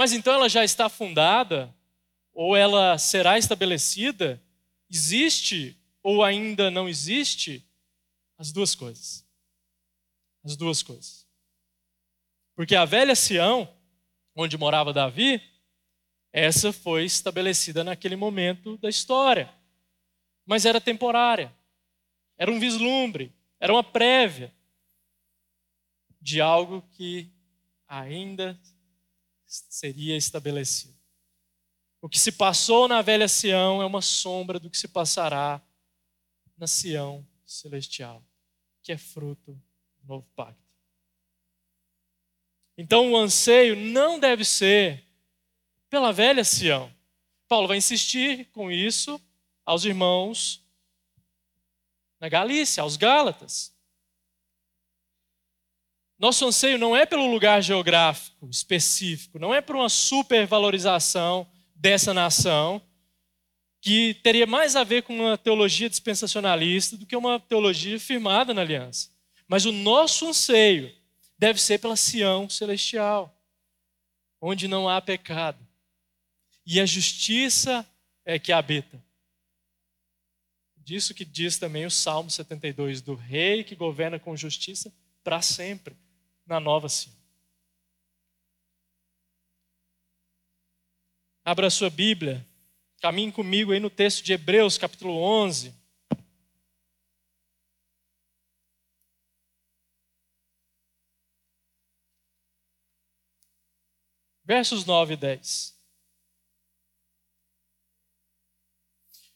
Mas 0.00 0.14
então 0.14 0.32
ela 0.32 0.48
já 0.48 0.64
está 0.64 0.88
fundada? 0.88 1.76
Ou 2.32 2.56
ela 2.56 2.96
será 2.96 3.36
estabelecida? 3.36 4.42
Existe 4.90 5.78
ou 6.02 6.24
ainda 6.24 6.70
não 6.70 6.88
existe? 6.88 7.62
As 8.38 8.50
duas 8.50 8.74
coisas. 8.74 9.28
As 10.42 10.56
duas 10.56 10.82
coisas. 10.82 11.28
Porque 12.56 12.74
a 12.74 12.86
velha 12.86 13.14
Sião, 13.14 13.70
onde 14.34 14.56
morava 14.56 14.90
Davi, 14.90 15.38
essa 16.32 16.72
foi 16.72 17.04
estabelecida 17.04 17.84
naquele 17.84 18.16
momento 18.16 18.78
da 18.78 18.88
história. 18.88 19.52
Mas 20.46 20.64
era 20.64 20.80
temporária. 20.80 21.54
Era 22.38 22.50
um 22.50 22.58
vislumbre, 22.58 23.34
era 23.60 23.70
uma 23.70 23.84
prévia 23.84 24.50
de 26.18 26.40
algo 26.40 26.80
que 26.92 27.30
ainda 27.86 28.58
seria 29.50 30.16
estabelecido. 30.16 30.98
O 32.00 32.08
que 32.08 32.18
se 32.18 32.32
passou 32.32 32.88
na 32.88 33.02
velha 33.02 33.28
Sião 33.28 33.82
é 33.82 33.86
uma 33.86 34.00
sombra 34.00 34.58
do 34.58 34.70
que 34.70 34.78
se 34.78 34.88
passará 34.88 35.60
na 36.56 36.66
Sião 36.66 37.26
celestial, 37.44 38.24
que 38.82 38.92
é 38.92 38.96
fruto 38.96 39.52
do 40.00 40.06
novo 40.06 40.26
pacto. 40.34 40.60
Então 42.78 43.12
o 43.12 43.16
anseio 43.16 43.76
não 43.76 44.18
deve 44.18 44.44
ser 44.44 45.04
pela 45.90 46.12
velha 46.12 46.44
Sião. 46.44 46.94
Paulo 47.48 47.68
vai 47.68 47.76
insistir 47.76 48.46
com 48.52 48.70
isso 48.70 49.20
aos 49.66 49.84
irmãos 49.84 50.64
na 52.18 52.28
Galícia, 52.28 52.82
aos 52.82 52.96
Gálatas. 52.96 53.74
Nosso 56.20 56.46
anseio 56.46 56.78
não 56.78 56.94
é 56.94 57.06
pelo 57.06 57.30
lugar 57.30 57.62
geográfico 57.62 58.46
específico, 58.50 59.38
não 59.38 59.54
é 59.54 59.62
por 59.62 59.74
uma 59.74 59.88
supervalorização 59.88 61.50
dessa 61.74 62.12
nação, 62.12 62.82
que 63.80 64.12
teria 64.22 64.46
mais 64.46 64.76
a 64.76 64.84
ver 64.84 65.02
com 65.02 65.14
uma 65.14 65.38
teologia 65.38 65.88
dispensacionalista 65.88 66.94
do 66.98 67.06
que 67.06 67.16
uma 67.16 67.40
teologia 67.40 67.98
firmada 67.98 68.52
na 68.52 68.60
aliança. 68.60 69.08
Mas 69.48 69.64
o 69.64 69.72
nosso 69.72 70.28
anseio 70.28 70.94
deve 71.38 71.58
ser 71.58 71.78
pela 71.78 71.96
Sião 71.96 72.50
celestial, 72.50 73.34
onde 74.42 74.68
não 74.68 74.90
há 74.90 75.00
pecado. 75.00 75.66
E 76.66 76.78
a 76.82 76.84
justiça 76.84 77.88
é 78.26 78.38
que 78.38 78.52
habita. 78.52 79.02
Disso 80.76 81.14
que 81.14 81.24
diz 81.24 81.56
também 81.56 81.86
o 81.86 81.90
Salmo 81.90 82.30
72, 82.30 83.00
do 83.00 83.14
rei 83.14 83.64
que 83.64 83.74
governa 83.74 84.18
com 84.18 84.36
justiça 84.36 84.92
para 85.24 85.40
sempre 85.40 85.96
na 86.50 86.58
nova 86.58 86.88
Sião. 86.88 87.14
Abra 91.44 91.68
a 91.68 91.70
sua 91.70 91.88
Bíblia, 91.88 92.44
caminhe 93.00 93.30
comigo 93.30 93.70
aí 93.70 93.78
no 93.78 93.88
texto 93.88 94.24
de 94.24 94.32
Hebreus, 94.32 94.76
capítulo 94.76 95.16
11. 95.16 95.72
Versos 104.44 104.84
9 104.84 105.14
e 105.14 105.16
10. 105.16 105.80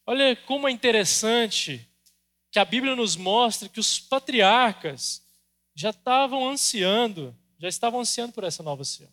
Olha 0.04 0.34
como 0.34 0.66
é 0.66 0.72
interessante 0.72 1.88
que 2.50 2.58
a 2.58 2.64
Bíblia 2.64 2.96
nos 2.96 3.14
mostra 3.14 3.68
que 3.68 3.78
os 3.78 4.00
patriarcas 4.00 5.23
já 5.74 5.90
estavam 5.90 6.48
ansiando, 6.48 7.36
já 7.58 7.68
estavam 7.68 8.00
ansiando 8.00 8.32
por 8.32 8.44
essa 8.44 8.62
nova 8.62 8.84
Sião. 8.84 9.10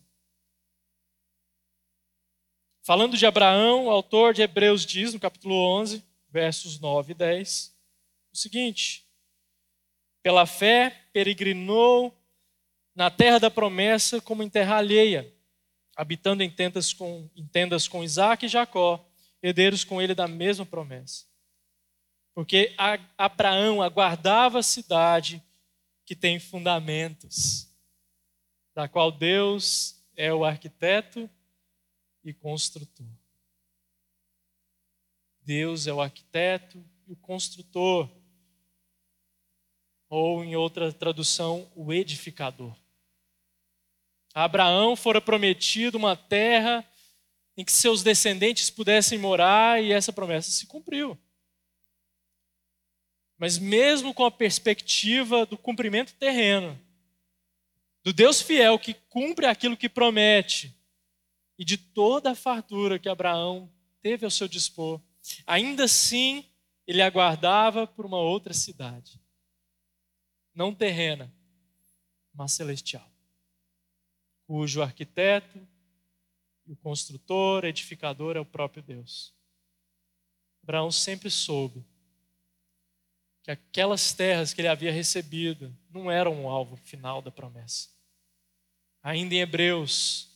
Falando 2.84 3.16
de 3.16 3.26
Abraão, 3.26 3.86
o 3.86 3.90
autor 3.90 4.34
de 4.34 4.42
Hebreus 4.42 4.84
diz 4.86 5.12
no 5.12 5.20
capítulo 5.20 5.54
11, 5.54 6.04
versos 6.28 6.80
9 6.80 7.12
e 7.12 7.14
10, 7.14 7.76
o 8.32 8.36
seguinte: 8.36 9.06
Pela 10.22 10.46
fé 10.46 11.06
peregrinou 11.12 12.16
na 12.94 13.10
terra 13.10 13.38
da 13.38 13.50
promessa 13.50 14.20
como 14.20 14.42
em 14.42 14.50
terra 14.50 14.76
alheia, 14.76 15.32
habitando 15.96 16.42
em 16.42 16.50
tendas 16.50 16.92
com, 16.92 17.30
em 17.36 17.46
tendas 17.46 17.86
com 17.86 18.02
Isaac 18.02 18.46
e 18.46 18.48
Jacó, 18.48 19.04
herdeiros 19.42 19.84
com 19.84 20.00
ele 20.00 20.14
da 20.14 20.26
mesma 20.26 20.66
promessa. 20.66 21.26
Porque 22.34 22.74
Abraão 23.16 23.82
aguardava 23.82 24.58
a 24.58 24.62
cidade 24.62 25.42
que 26.04 26.16
tem 26.16 26.38
fundamentos, 26.38 27.68
da 28.74 28.88
qual 28.88 29.12
Deus 29.12 30.02
é 30.16 30.32
o 30.32 30.44
arquiteto 30.44 31.28
e 32.24 32.32
construtor. 32.32 33.06
Deus 35.40 35.86
é 35.86 35.92
o 35.92 36.00
arquiteto 36.00 36.84
e 37.06 37.12
o 37.12 37.16
construtor. 37.16 38.08
Ou, 40.08 40.44
em 40.44 40.54
outra 40.54 40.92
tradução, 40.92 41.70
o 41.74 41.92
edificador. 41.92 42.76
A 44.34 44.44
Abraão 44.44 44.94
fora 44.94 45.20
prometido 45.20 45.98
uma 45.98 46.16
terra 46.16 46.86
em 47.56 47.64
que 47.64 47.72
seus 47.72 48.02
descendentes 48.02 48.70
pudessem 48.70 49.18
morar 49.18 49.82
e 49.82 49.92
essa 49.92 50.12
promessa 50.12 50.50
se 50.50 50.66
cumpriu. 50.66 51.18
Mas 53.42 53.58
mesmo 53.58 54.14
com 54.14 54.24
a 54.24 54.30
perspectiva 54.30 55.44
do 55.44 55.58
cumprimento 55.58 56.14
terreno, 56.14 56.80
do 58.04 58.12
Deus 58.12 58.40
fiel 58.40 58.78
que 58.78 58.94
cumpre 58.94 59.46
aquilo 59.46 59.76
que 59.76 59.88
promete, 59.88 60.72
e 61.58 61.64
de 61.64 61.76
toda 61.76 62.30
a 62.30 62.34
fartura 62.36 63.00
que 63.00 63.08
Abraão 63.08 63.68
teve 64.00 64.24
ao 64.24 64.30
seu 64.30 64.46
dispor, 64.46 65.00
ainda 65.44 65.86
assim 65.86 66.48
ele 66.86 67.02
aguardava 67.02 67.84
por 67.84 68.06
uma 68.06 68.20
outra 68.20 68.54
cidade, 68.54 69.20
não 70.54 70.72
terrena, 70.72 71.34
mas 72.32 72.52
celestial, 72.52 73.10
cujo 74.46 74.80
arquiteto 74.80 75.58
o 76.64 76.76
construtor, 76.76 77.64
edificador 77.64 78.36
é 78.36 78.40
o 78.40 78.46
próprio 78.46 78.84
Deus. 78.84 79.34
Abraão 80.62 80.92
sempre 80.92 81.28
soube 81.28 81.84
que 83.42 83.50
aquelas 83.50 84.12
terras 84.12 84.54
que 84.54 84.60
ele 84.60 84.68
havia 84.68 84.92
recebido 84.92 85.76
não 85.90 86.10
eram 86.10 86.44
o 86.44 86.48
alvo 86.48 86.76
final 86.76 87.20
da 87.20 87.30
promessa. 87.30 87.88
Ainda 89.02 89.34
em 89.34 89.40
Hebreus, 89.40 90.30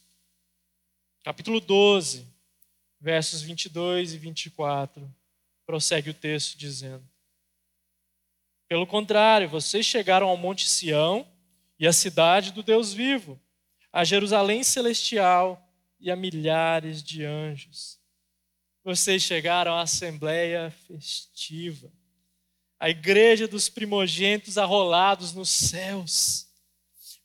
capítulo 1.23 1.61
12, 1.61 2.27
versos 3.01 3.43
22 3.43 4.15
e 4.15 4.19
24, 4.19 5.09
prossegue 5.65 6.11
o 6.11 6.15
texto 6.15 6.59
dizendo: 6.59 7.09
Pelo 8.67 8.87
contrário, 8.87 9.49
vocês 9.49 9.87
chegaram 9.87 10.29
ao 10.29 10.37
Monte 10.37 10.69
Sião 10.69 11.27
e 11.79 11.87
à 11.87 11.93
cidade 11.93 12.53
do 12.53 12.63
Deus 12.63 12.93
vivo, 12.93 13.41
a 13.93 14.03
Jerusalém 14.03 14.65
celestial 14.65 15.63
e 16.01 16.11
a 16.11 16.17
milhares 16.17 17.05
de 17.05 17.25
anjos. 17.25 18.01
Vocês 18.83 19.23
chegaram 19.23 19.75
à 19.75 19.83
assembleia 19.83 20.73
festiva 20.89 21.89
a 22.79 22.91
igreja 22.91 23.49
dos 23.49 23.69
primogênitos 23.69 24.59
arrolados 24.59 25.33
nos 25.33 25.49
céus. 25.49 26.47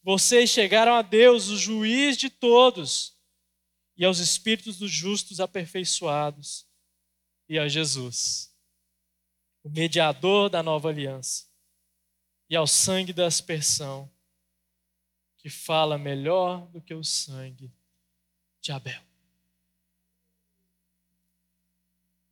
Vocês 0.04 0.50
chegaram 0.50 0.94
a 0.96 1.02
Deus, 1.02 1.50
o 1.50 1.58
juiz 1.58 2.18
de 2.18 2.30
todos, 2.30 3.18
e 3.96 4.06
aos 4.06 4.20
espíritos 4.20 4.78
dos 4.78 4.92
justos 4.92 5.40
aperfeiçoados, 5.40 6.66
e 7.48 7.60
a 7.60 7.68
Jesus, 7.68 8.56
o 9.64 9.70
mediador 9.70 10.50
da 10.50 10.64
nova 10.64 10.90
aliança, 10.90 11.46
e 12.50 12.56
ao 12.56 12.66
sangue 12.66 13.14
da 13.14 13.28
aspersão, 13.28 14.12
que 15.38 15.50
fala 15.50 15.98
melhor 15.98 16.68
do 16.68 16.82
que 16.82 16.94
o 16.94 17.04
sangue 17.04 17.72
de 18.62 18.72
Abel. 18.72 19.11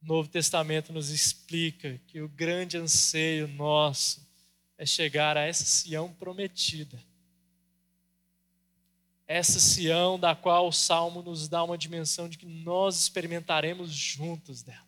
O 0.02 0.06
Novo 0.06 0.30
Testamento 0.30 0.94
nos 0.94 1.10
explica 1.10 2.00
que 2.08 2.22
o 2.22 2.30
grande 2.30 2.78
anseio 2.78 3.48
nosso 3.48 4.26
é 4.78 4.86
chegar 4.86 5.36
a 5.36 5.42
essa 5.42 5.66
Sião 5.66 6.14
prometida. 6.14 6.98
Essa 9.28 9.60
Sião 9.60 10.18
da 10.18 10.34
qual 10.34 10.68
o 10.68 10.72
Salmo 10.72 11.22
nos 11.22 11.48
dá 11.48 11.64
uma 11.64 11.78
dimensão 11.78 12.30
de 12.30 12.38
que 12.38 12.46
nós 12.46 12.98
experimentaremos 12.98 13.92
juntos 13.92 14.64
dela. 14.64 14.88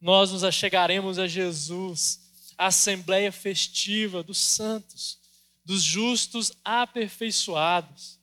Nós 0.00 0.32
nos 0.32 0.42
achegaremos 0.42 1.18
a 1.18 1.28
Jesus, 1.28 2.52
a 2.56 2.66
assembleia 2.66 3.30
festiva 3.30 4.22
dos 4.22 4.38
santos, 4.38 5.18
dos 5.64 5.82
justos 5.82 6.52
aperfeiçoados. 6.64 8.18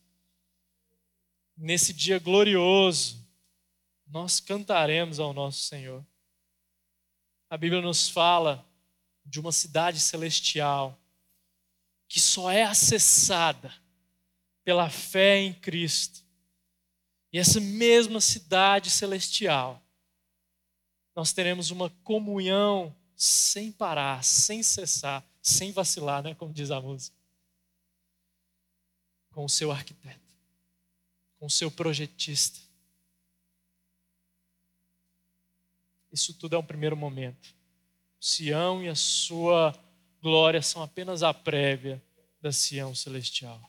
Nesse 1.55 1.93
dia 1.93 2.19
glorioso, 2.19 3.22
nós 4.13 4.39
cantaremos 4.39 5.19
ao 5.19 5.33
nosso 5.33 5.63
Senhor. 5.63 6.05
A 7.49 7.57
Bíblia 7.57 7.81
nos 7.81 8.07
fala 8.07 8.63
de 9.25 9.39
uma 9.39 9.51
cidade 9.51 9.99
celestial 9.99 10.95
que 12.07 12.19
só 12.19 12.51
é 12.51 12.61
acessada 12.61 13.73
pela 14.63 14.87
fé 14.87 15.39
em 15.39 15.51
Cristo 15.51 16.23
E 17.31 17.39
essa 17.39 17.59
mesma 17.59 18.21
cidade 18.21 18.91
celestial, 18.91 19.81
nós 21.15 21.33
teremos 21.33 21.71
uma 21.71 21.89
comunhão 22.03 22.95
sem 23.15 23.71
parar, 23.71 24.23
sem 24.23 24.61
cessar, 24.61 25.25
sem 25.41 25.71
vacilar, 25.71 26.21
né, 26.21 26.35
como 26.35 26.53
diz 26.53 26.69
a 26.69 26.79
música, 26.79 27.17
com 29.31 29.43
o 29.43 29.49
seu 29.49 29.71
arquiteto, 29.71 30.37
com 31.39 31.47
o 31.47 31.49
seu 31.49 31.71
projetista. 31.71 32.72
Isso 36.13 36.33
tudo 36.35 36.55
é 36.55 36.59
um 36.59 36.63
primeiro 36.63 36.95
momento. 36.95 37.55
Sião 38.19 38.83
e 38.83 38.87
a 38.87 38.95
sua 38.95 39.73
glória 40.21 40.61
são 40.61 40.83
apenas 40.83 41.23
a 41.23 41.33
prévia 41.33 42.01
da 42.39 42.51
Sião 42.51 42.93
celestial. 42.93 43.59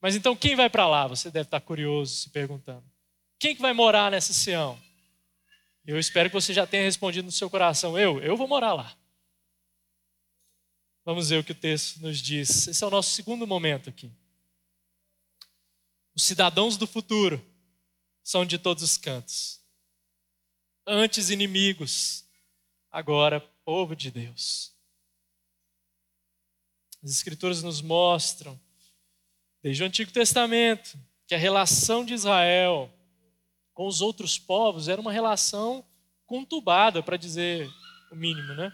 Mas 0.00 0.14
então 0.14 0.36
quem 0.36 0.54
vai 0.54 0.68
para 0.68 0.86
lá? 0.86 1.06
Você 1.06 1.30
deve 1.30 1.46
estar 1.46 1.60
curioso 1.60 2.14
se 2.14 2.30
perguntando. 2.30 2.84
Quem 3.38 3.56
que 3.56 3.62
vai 3.62 3.72
morar 3.72 4.10
nessa 4.10 4.32
Sião? 4.32 4.78
Eu 5.86 5.98
espero 5.98 6.28
que 6.28 6.34
você 6.34 6.52
já 6.52 6.66
tenha 6.66 6.82
respondido 6.82 7.26
no 7.26 7.32
seu 7.32 7.48
coração. 7.48 7.98
Eu, 7.98 8.20
eu 8.20 8.36
vou 8.36 8.46
morar 8.46 8.74
lá. 8.74 8.94
Vamos 11.04 11.30
ver 11.30 11.38
o 11.38 11.44
que 11.44 11.52
o 11.52 11.54
texto 11.54 12.00
nos 12.02 12.18
diz. 12.20 12.68
Esse 12.68 12.84
é 12.84 12.86
o 12.86 12.90
nosso 12.90 13.12
segundo 13.12 13.46
momento 13.46 13.88
aqui. 13.88 14.12
Os 16.14 16.24
cidadãos 16.24 16.76
do 16.76 16.86
futuro 16.86 17.44
são 18.22 18.44
de 18.44 18.58
todos 18.58 18.82
os 18.82 18.96
cantos. 18.96 19.60
Antes 20.86 21.30
inimigos, 21.30 22.24
agora 22.92 23.40
povo 23.64 23.96
de 23.96 24.08
Deus. 24.08 24.72
As 27.02 27.10
Escrituras 27.10 27.60
nos 27.60 27.82
mostram, 27.82 28.58
desde 29.60 29.82
o 29.82 29.86
Antigo 29.86 30.12
Testamento, 30.12 30.96
que 31.26 31.34
a 31.34 31.38
relação 31.38 32.04
de 32.04 32.14
Israel 32.14 32.88
com 33.74 33.88
os 33.88 34.00
outros 34.00 34.38
povos 34.38 34.86
era 34.86 35.00
uma 35.00 35.12
relação 35.12 35.84
conturbada, 36.24 37.02
para 37.02 37.16
dizer 37.16 37.68
o 38.12 38.14
mínimo, 38.14 38.54
né? 38.54 38.72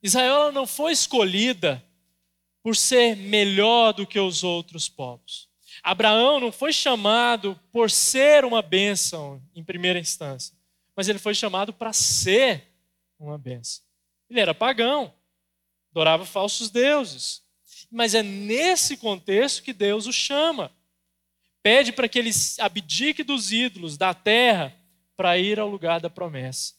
Israel 0.00 0.52
não 0.52 0.66
foi 0.66 0.92
escolhida 0.92 1.84
por 2.62 2.76
ser 2.76 3.16
melhor 3.16 3.92
do 3.92 4.06
que 4.06 4.18
os 4.18 4.44
outros 4.44 4.88
povos. 4.88 5.48
Abraão 5.82 6.38
não 6.38 6.52
foi 6.52 6.72
chamado 6.72 7.60
por 7.72 7.90
ser 7.90 8.44
uma 8.44 8.62
bênção 8.62 9.42
em 9.54 9.64
primeira 9.64 9.98
instância, 9.98 10.56
mas 10.96 11.08
ele 11.08 11.18
foi 11.18 11.34
chamado 11.34 11.72
para 11.72 11.92
ser 11.92 12.68
uma 13.18 13.38
bênção. 13.38 13.82
Ele 14.28 14.40
era 14.40 14.54
pagão, 14.54 15.12
adorava 15.90 16.24
falsos 16.24 16.70
deuses. 16.70 17.42
Mas 17.90 18.14
é 18.14 18.22
nesse 18.22 18.96
contexto 18.96 19.62
que 19.62 19.72
Deus 19.72 20.06
o 20.06 20.12
chama 20.12 20.72
pede 21.64 21.92
para 21.92 22.06
que 22.06 22.18
ele 22.18 22.30
abdique 22.58 23.24
dos 23.24 23.50
ídolos, 23.50 23.96
da 23.96 24.12
terra, 24.12 24.76
para 25.16 25.38
ir 25.38 25.58
ao 25.58 25.66
lugar 25.66 25.98
da 25.98 26.10
promessa, 26.10 26.74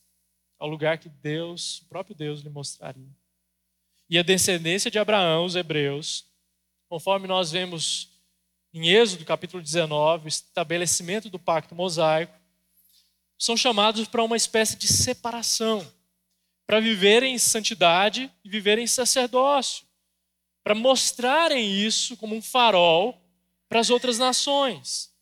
ao 0.60 0.70
lugar 0.70 1.00
que 1.00 1.10
Deus, 1.10 1.80
o 1.80 1.86
próprio 1.86 2.16
Deus, 2.16 2.42
lhe 2.42 2.50
mostraria. 2.50 3.10
E 4.08 4.20
a 4.20 4.22
descendência 4.22 4.92
de 4.92 5.00
Abraão, 5.00 5.46
os 5.46 5.56
hebreus, 5.56 6.28
conforme 6.88 7.28
nós 7.28 7.52
vemos 7.52 8.12
em 8.72 8.90
Êxodo 8.90 9.26
capítulo 9.26 9.64
19, 9.64 10.26
o 10.26 10.28
estabelecimento 10.28 11.32
do 11.32 11.40
pacto 11.40 11.74
mosaico, 11.74 12.38
são 13.38 13.56
chamados 13.56 14.08
para 14.08 14.24
uma 14.24 14.38
espécie 14.38 14.76
de 14.76 14.88
separação, 14.88 15.86
para 16.66 16.80
viverem 16.80 17.36
em 17.36 17.38
santidade 17.38 18.32
e 18.44 18.50
viverem 18.50 18.86
em 18.86 18.88
sacerdócio, 18.88 19.86
para 20.64 20.74
mostrarem 20.74 21.72
isso 21.72 22.18
como 22.18 22.36
um 22.36 22.42
farol 22.42 23.22
para 23.70 23.80
as 23.80 23.90
outras 23.90 24.18
nações. 24.18 25.14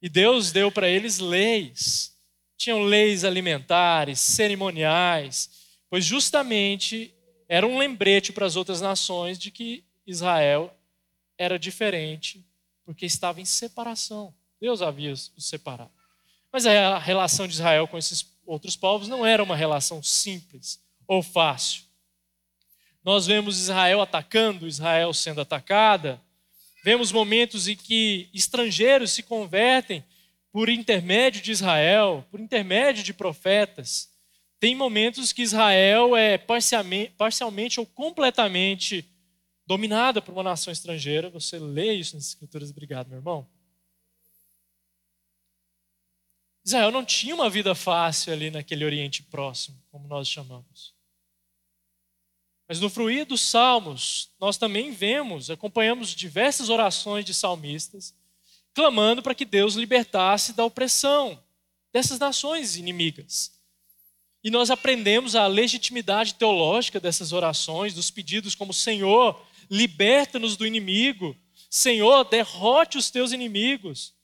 E 0.00 0.08
Deus 0.08 0.52
deu 0.52 0.70
para 0.70 0.88
eles 0.88 1.18
leis. 1.18 2.16
Tinham 2.56 2.82
leis 2.82 3.24
alimentares, 3.24 4.18
cerimoniais, 4.18 5.50
pois 5.88 6.04
justamente 6.04 7.14
era 7.48 7.66
um 7.66 7.78
lembrete 7.78 8.32
para 8.32 8.46
as 8.46 8.56
outras 8.56 8.80
nações 8.80 9.38
de 9.38 9.50
que 9.50 9.84
Israel 10.06 10.74
era 11.36 11.58
diferente, 11.58 12.44
porque 12.84 13.06
estava 13.06 13.40
em 13.40 13.44
separação. 13.44 14.34
Deus 14.60 14.82
havia 14.82 15.12
os 15.12 15.32
separado. 15.38 15.97
Mas 16.52 16.66
a 16.66 16.98
relação 16.98 17.46
de 17.46 17.54
Israel 17.54 17.86
com 17.86 17.98
esses 17.98 18.26
outros 18.46 18.76
povos 18.76 19.08
não 19.08 19.24
era 19.24 19.42
uma 19.42 19.56
relação 19.56 20.02
simples 20.02 20.80
ou 21.06 21.22
fácil. 21.22 21.82
Nós 23.04 23.26
vemos 23.26 23.58
Israel 23.58 24.00
atacando, 24.00 24.66
Israel 24.66 25.12
sendo 25.12 25.40
atacada, 25.40 26.20
Vemos 26.88 27.10
momentos 27.10 27.68
em 27.68 27.76
que 27.76 28.28
estrangeiros 28.32 29.10
se 29.10 29.22
convertem 29.22 30.04
por 30.52 30.68
intermédio 30.68 31.42
de 31.42 31.52
Israel, 31.52 32.24
por 32.30 32.40
intermédio 32.40 33.02
de 33.02 33.12
profetas. 33.12 34.08
Tem 34.60 34.74
momentos 34.74 35.32
que 35.32 35.42
Israel 35.42 36.16
é 36.16 36.38
parcialmente, 36.38 37.78
ou 37.78 37.86
completamente 37.86 39.04
dominada 39.66 40.22
por 40.22 40.32
uma 40.32 40.42
nação 40.42 40.72
estrangeira. 40.72 41.28
Você 41.30 41.58
lê 41.58 41.94
isso 41.94 42.16
nas 42.16 42.28
Escrituras, 42.28 42.70
obrigado, 42.70 43.08
meu 43.08 43.18
irmão. 43.18 43.46
Israel 46.68 46.90
não 46.90 47.04
tinha 47.04 47.34
uma 47.34 47.48
vida 47.48 47.74
fácil 47.74 48.32
ali 48.32 48.50
naquele 48.50 48.84
Oriente 48.84 49.22
Próximo, 49.22 49.82
como 49.90 50.06
nós 50.06 50.28
chamamos. 50.28 50.94
Mas 52.68 52.78
no 52.78 52.90
fruir 52.90 53.24
dos 53.24 53.40
salmos, 53.40 54.30
nós 54.38 54.58
também 54.58 54.92
vemos, 54.92 55.48
acompanhamos 55.48 56.10
diversas 56.10 56.68
orações 56.68 57.24
de 57.24 57.32
salmistas, 57.32 58.14
clamando 58.74 59.22
para 59.22 59.34
que 59.34 59.46
Deus 59.46 59.74
libertasse 59.74 60.52
da 60.52 60.64
opressão 60.64 61.42
dessas 61.90 62.18
nações 62.18 62.76
inimigas. 62.76 63.58
E 64.44 64.50
nós 64.50 64.70
aprendemos 64.70 65.34
a 65.34 65.46
legitimidade 65.46 66.34
teológica 66.34 67.00
dessas 67.00 67.32
orações, 67.32 67.94
dos 67.94 68.10
pedidos 68.10 68.54
como: 68.54 68.74
Senhor, 68.74 69.42
liberta-nos 69.70 70.54
do 70.54 70.66
inimigo, 70.66 71.34
Senhor, 71.70 72.24
derrote 72.24 72.98
os 72.98 73.10
teus 73.10 73.32
inimigos. 73.32 74.17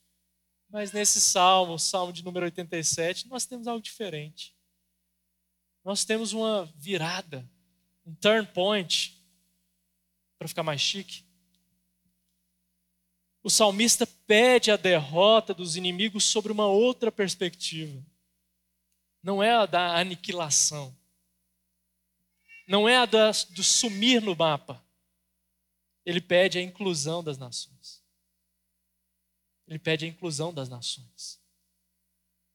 Mas 0.74 0.90
nesse 0.90 1.20
salmo, 1.20 1.74
o 1.74 1.78
salmo 1.78 2.12
de 2.12 2.24
número 2.24 2.46
87, 2.46 3.28
nós 3.28 3.46
temos 3.46 3.68
algo 3.68 3.80
diferente. 3.80 4.52
Nós 5.84 6.04
temos 6.04 6.32
uma 6.32 6.64
virada 6.74 7.48
um 8.04 8.12
turn 8.16 8.44
point, 8.48 9.22
para 10.36 10.48
ficar 10.48 10.64
mais 10.64 10.80
chique. 10.80 11.24
O 13.40 13.48
salmista 13.48 14.04
pede 14.26 14.72
a 14.72 14.76
derrota 14.76 15.54
dos 15.54 15.76
inimigos 15.76 16.24
sobre 16.24 16.50
uma 16.50 16.66
outra 16.66 17.12
perspectiva. 17.12 18.04
Não 19.22 19.40
é 19.40 19.54
a 19.54 19.66
da 19.66 19.96
aniquilação. 19.96 20.92
Não 22.66 22.88
é 22.88 22.96
a 22.96 23.06
da, 23.06 23.30
do 23.50 23.62
sumir 23.62 24.20
no 24.20 24.34
mapa. 24.34 24.84
Ele 26.04 26.20
pede 26.20 26.58
a 26.58 26.62
inclusão 26.62 27.22
das 27.22 27.38
nações. 27.38 27.93
Ele 29.66 29.78
pede 29.78 30.04
a 30.04 30.08
inclusão 30.08 30.52
das 30.52 30.68
nações. 30.68 31.40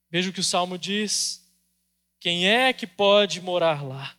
Veja 0.10 0.30
o 0.30 0.34
que 0.34 0.40
o 0.40 0.44
salmo 0.44 0.78
diz: 0.78 1.46
quem 2.20 2.48
é 2.48 2.74
que 2.74 2.86
pode 2.86 3.42
morar 3.42 3.84
lá? 3.84 4.18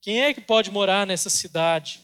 Quem 0.00 0.22
é 0.22 0.32
que 0.32 0.40
pode 0.40 0.70
morar 0.70 1.06
nessa 1.06 1.28
cidade? 1.28 2.00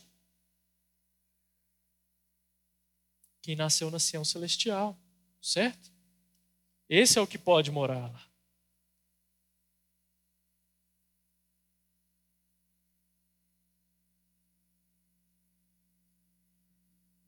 Quem 3.41 3.57
nasceu 3.57 3.91
na 3.91 3.99
Sião 3.99 4.25
Celestial, 4.25 4.99
certo? 5.41 5.93
Esse 6.89 7.19
é 7.19 7.23
o 7.23 7.27
que 7.27 7.39
pode 7.39 7.71
morar 7.71 8.11
lá. 8.11 8.29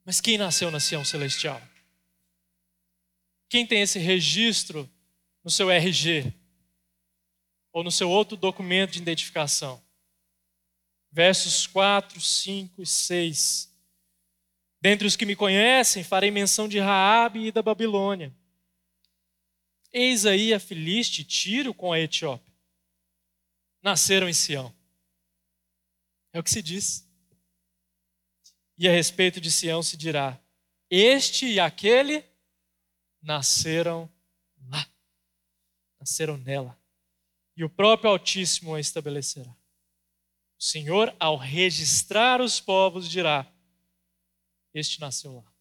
Mas 0.03 0.21
quem 0.21 0.37
nasceu 0.37 0.71
na 0.71 0.79
Sião 0.79 1.03
Celestial? 1.03 1.61
Quem 3.49 3.65
tem 3.65 3.81
esse 3.81 3.99
registro 3.99 4.89
no 5.43 5.49
seu 5.49 5.69
RG? 5.69 6.33
Ou 7.71 7.83
no 7.83 7.91
seu 7.91 8.09
outro 8.09 8.35
documento 8.35 8.91
de 8.91 8.99
identificação? 8.99 9.81
versos 11.17 11.65
4, 11.65 12.21
5 12.21 12.81
e 12.81 12.85
6. 12.85 13.73
Dentre 14.79 15.07
os 15.07 15.15
que 15.15 15.25
me 15.25 15.35
conhecem, 15.35 16.03
farei 16.03 16.29
menção 16.29 16.67
de 16.67 16.77
Raabe 16.79 17.47
e 17.47 17.51
da 17.51 17.63
Babilônia. 17.63 18.31
Eis 19.91 20.27
aí 20.27 20.53
a 20.53 20.59
Filiste, 20.59 21.23
Tiro 21.23 21.73
com 21.73 21.91
a 21.91 21.99
Etiópia. 21.99 22.53
Nasceram 23.81 24.29
em 24.29 24.33
Sião. 24.33 24.71
É 26.31 26.39
o 26.39 26.43
que 26.43 26.51
se 26.51 26.61
diz. 26.61 27.03
E 28.77 28.87
a 28.87 28.91
respeito 28.91 29.41
de 29.41 29.51
Sião 29.51 29.81
se 29.81 29.97
dirá: 29.97 30.39
Este 30.87 31.47
e 31.47 31.59
aquele 31.59 32.23
nasceram 33.27 34.09
lá. 34.69 34.89
Nasceram 35.99 36.37
nela. 36.37 36.79
E 37.55 37.63
o 37.63 37.69
próprio 37.69 38.09
Altíssimo 38.09 38.73
a 38.73 38.79
estabelecerá. 38.79 39.51
O 40.57 40.63
Senhor, 40.63 41.13
ao 41.19 41.35
registrar 41.35 42.39
os 42.39 42.59
povos, 42.59 43.09
dirá: 43.09 43.45
Este 44.73 45.01
nasceu 45.01 45.35
lá. 45.35 45.53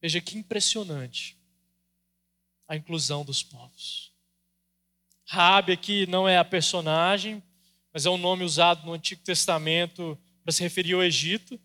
Veja 0.00 0.20
que 0.20 0.36
impressionante 0.36 1.36
a 2.68 2.76
inclusão 2.76 3.24
dos 3.24 3.42
povos. 3.42 4.12
Raabe 5.24 5.72
aqui 5.72 6.06
não 6.06 6.28
é 6.28 6.36
a 6.36 6.44
personagem, 6.44 7.42
mas 7.92 8.04
é 8.04 8.10
um 8.10 8.18
nome 8.18 8.44
usado 8.44 8.84
no 8.84 8.92
Antigo 8.92 9.22
Testamento 9.22 10.18
para 10.44 10.52
se 10.52 10.62
referir 10.62 10.92
ao 10.92 11.02
Egito, 11.02 11.58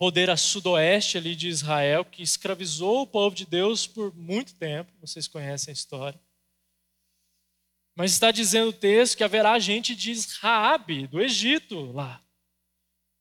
poder 0.00 0.30
a 0.30 0.36
sudoeste 0.36 1.18
ali 1.18 1.36
de 1.36 1.46
Israel 1.46 2.06
que 2.06 2.22
escravizou 2.22 3.02
o 3.02 3.06
povo 3.06 3.36
de 3.36 3.44
Deus 3.44 3.86
por 3.86 4.16
muito 4.16 4.54
tempo, 4.54 4.90
vocês 4.98 5.28
conhecem 5.28 5.70
a 5.70 5.74
história. 5.74 6.18
Mas 7.94 8.12
está 8.12 8.30
dizendo 8.30 8.70
o 8.70 8.72
texto 8.72 9.18
que 9.18 9.22
haverá 9.22 9.58
gente 9.58 9.94
de 9.94 10.14
Raabe, 10.40 11.06
do 11.06 11.20
Egito, 11.20 11.92
lá. 11.92 12.18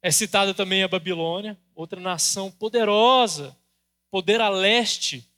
É 0.02 0.10
citada 0.10 0.54
também 0.54 0.82
a 0.82 0.88
Babilônia, 0.88 1.60
outra 1.76 2.00
nação 2.00 2.50
poderosa, 2.50 3.54
poder 4.10 4.40
a 4.40 4.48
leste, 4.48 5.30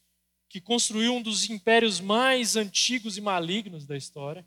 que 0.48 0.62
construiu 0.62 1.16
um 1.16 1.24
dos 1.24 1.50
impérios 1.50 2.00
mais 2.00 2.56
antigos 2.56 3.18
e 3.18 3.22
malignos 3.22 3.88
da 3.88 3.98
história. 3.98 4.46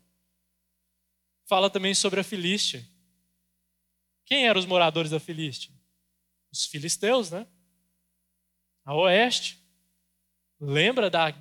Fala 1.43 1.69
também 1.69 1.93
sobre 1.93 2.21
a 2.21 2.23
Filístia. 2.23 2.87
Quem 4.23 4.47
eram 4.47 4.61
os 4.61 4.65
moradores 4.65 5.11
da 5.11 5.19
Filístia? 5.19 5.74
Os 6.55 6.65
filisteus, 6.65 7.29
né? 7.29 7.45
A 8.85 8.95
oeste. 8.95 9.61
Lembra 10.57 11.09
da 11.09 11.33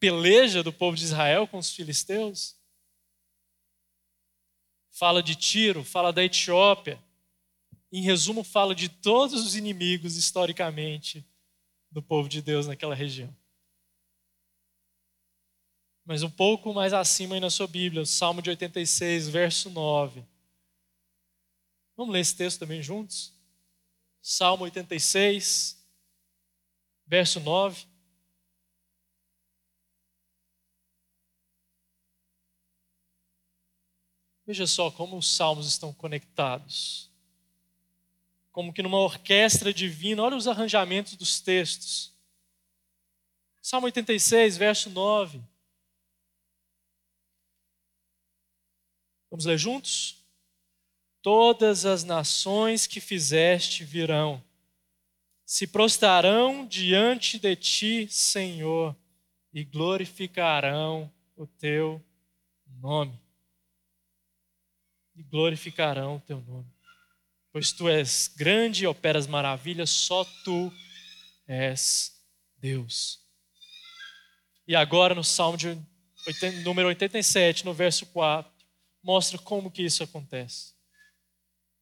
peleja 0.00 0.62
do 0.62 0.72
povo 0.72 0.96
de 0.96 1.04
Israel 1.04 1.46
com 1.46 1.58
os 1.58 1.70
filisteus? 1.70 2.56
Fala 4.90 5.22
de 5.22 5.36
Tiro, 5.36 5.84
fala 5.84 6.10
da 6.10 6.24
Etiópia 6.24 6.98
em 7.92 8.00
resumo, 8.00 8.42
fala 8.42 8.74
de 8.74 8.88
todos 8.88 9.44
os 9.44 9.54
inimigos 9.54 10.16
historicamente 10.16 11.22
do 11.90 12.02
povo 12.02 12.26
de 12.26 12.40
Deus 12.40 12.66
naquela 12.66 12.94
região. 12.94 13.36
Mas 16.02 16.22
um 16.22 16.30
pouco 16.30 16.72
mais 16.72 16.94
acima 16.94 17.34
aí 17.34 17.40
na 17.40 17.50
sua 17.50 17.66
Bíblia, 17.66 18.00
o 18.00 18.06
Salmo 18.06 18.40
de 18.40 18.48
86, 18.48 19.28
verso 19.28 19.68
9. 19.68 20.24
Vamos 21.94 22.14
ler 22.14 22.20
esse 22.20 22.34
texto 22.34 22.60
também 22.60 22.82
juntos? 22.82 23.34
Salmo 24.22 24.64
86, 24.64 25.76
verso 27.06 27.40
9. 27.40 27.86
Veja 34.46 34.66
só 34.66 34.90
como 34.90 35.18
os 35.18 35.28
salmos 35.28 35.66
estão 35.66 35.92
conectados 35.92 37.12
como 38.52 38.72
que 38.72 38.82
numa 38.82 38.98
orquestra 38.98 39.72
divina. 39.72 40.22
Olha 40.22 40.36
os 40.36 40.46
arranjamentos 40.46 41.16
dos 41.16 41.40
textos. 41.40 42.12
Salmo 43.60 43.86
86, 43.86 44.56
verso 44.58 44.90
9. 44.90 45.42
Vamos 49.30 49.46
ler 49.46 49.58
juntos? 49.58 50.21
Todas 51.22 51.86
as 51.86 52.04
nações 52.04 52.86
que 52.86 53.00
fizeste 53.00 53.84
virão, 53.84 54.42
se 55.46 55.66
prostrarão 55.66 56.66
diante 56.66 57.38
de 57.38 57.56
ti, 57.56 58.08
Senhor, 58.10 58.96
e 59.52 59.64
glorificarão 59.64 61.10
o 61.36 61.46
teu 61.46 62.04
nome. 62.66 63.18
E 65.14 65.22
glorificarão 65.22 66.16
o 66.16 66.20
teu 66.20 66.40
nome 66.40 66.72
pois 67.52 67.70
tu 67.70 67.88
és 67.88 68.32
grande 68.34 68.84
e 68.84 68.86
operas 68.86 69.26
maravilhas, 69.26 69.90
só 69.90 70.24
tu 70.42 70.72
és 71.46 72.18
Deus. 72.56 73.20
E 74.66 74.74
agora 74.74 75.14
no 75.14 75.22
Salmo 75.22 75.58
de 75.58 75.78
número 76.64 76.88
87, 76.88 77.64
no 77.64 77.74
verso 77.74 78.06
4, 78.06 78.50
mostra 79.02 79.38
como 79.38 79.70
que 79.70 79.82
isso 79.82 80.02
acontece. 80.02 80.72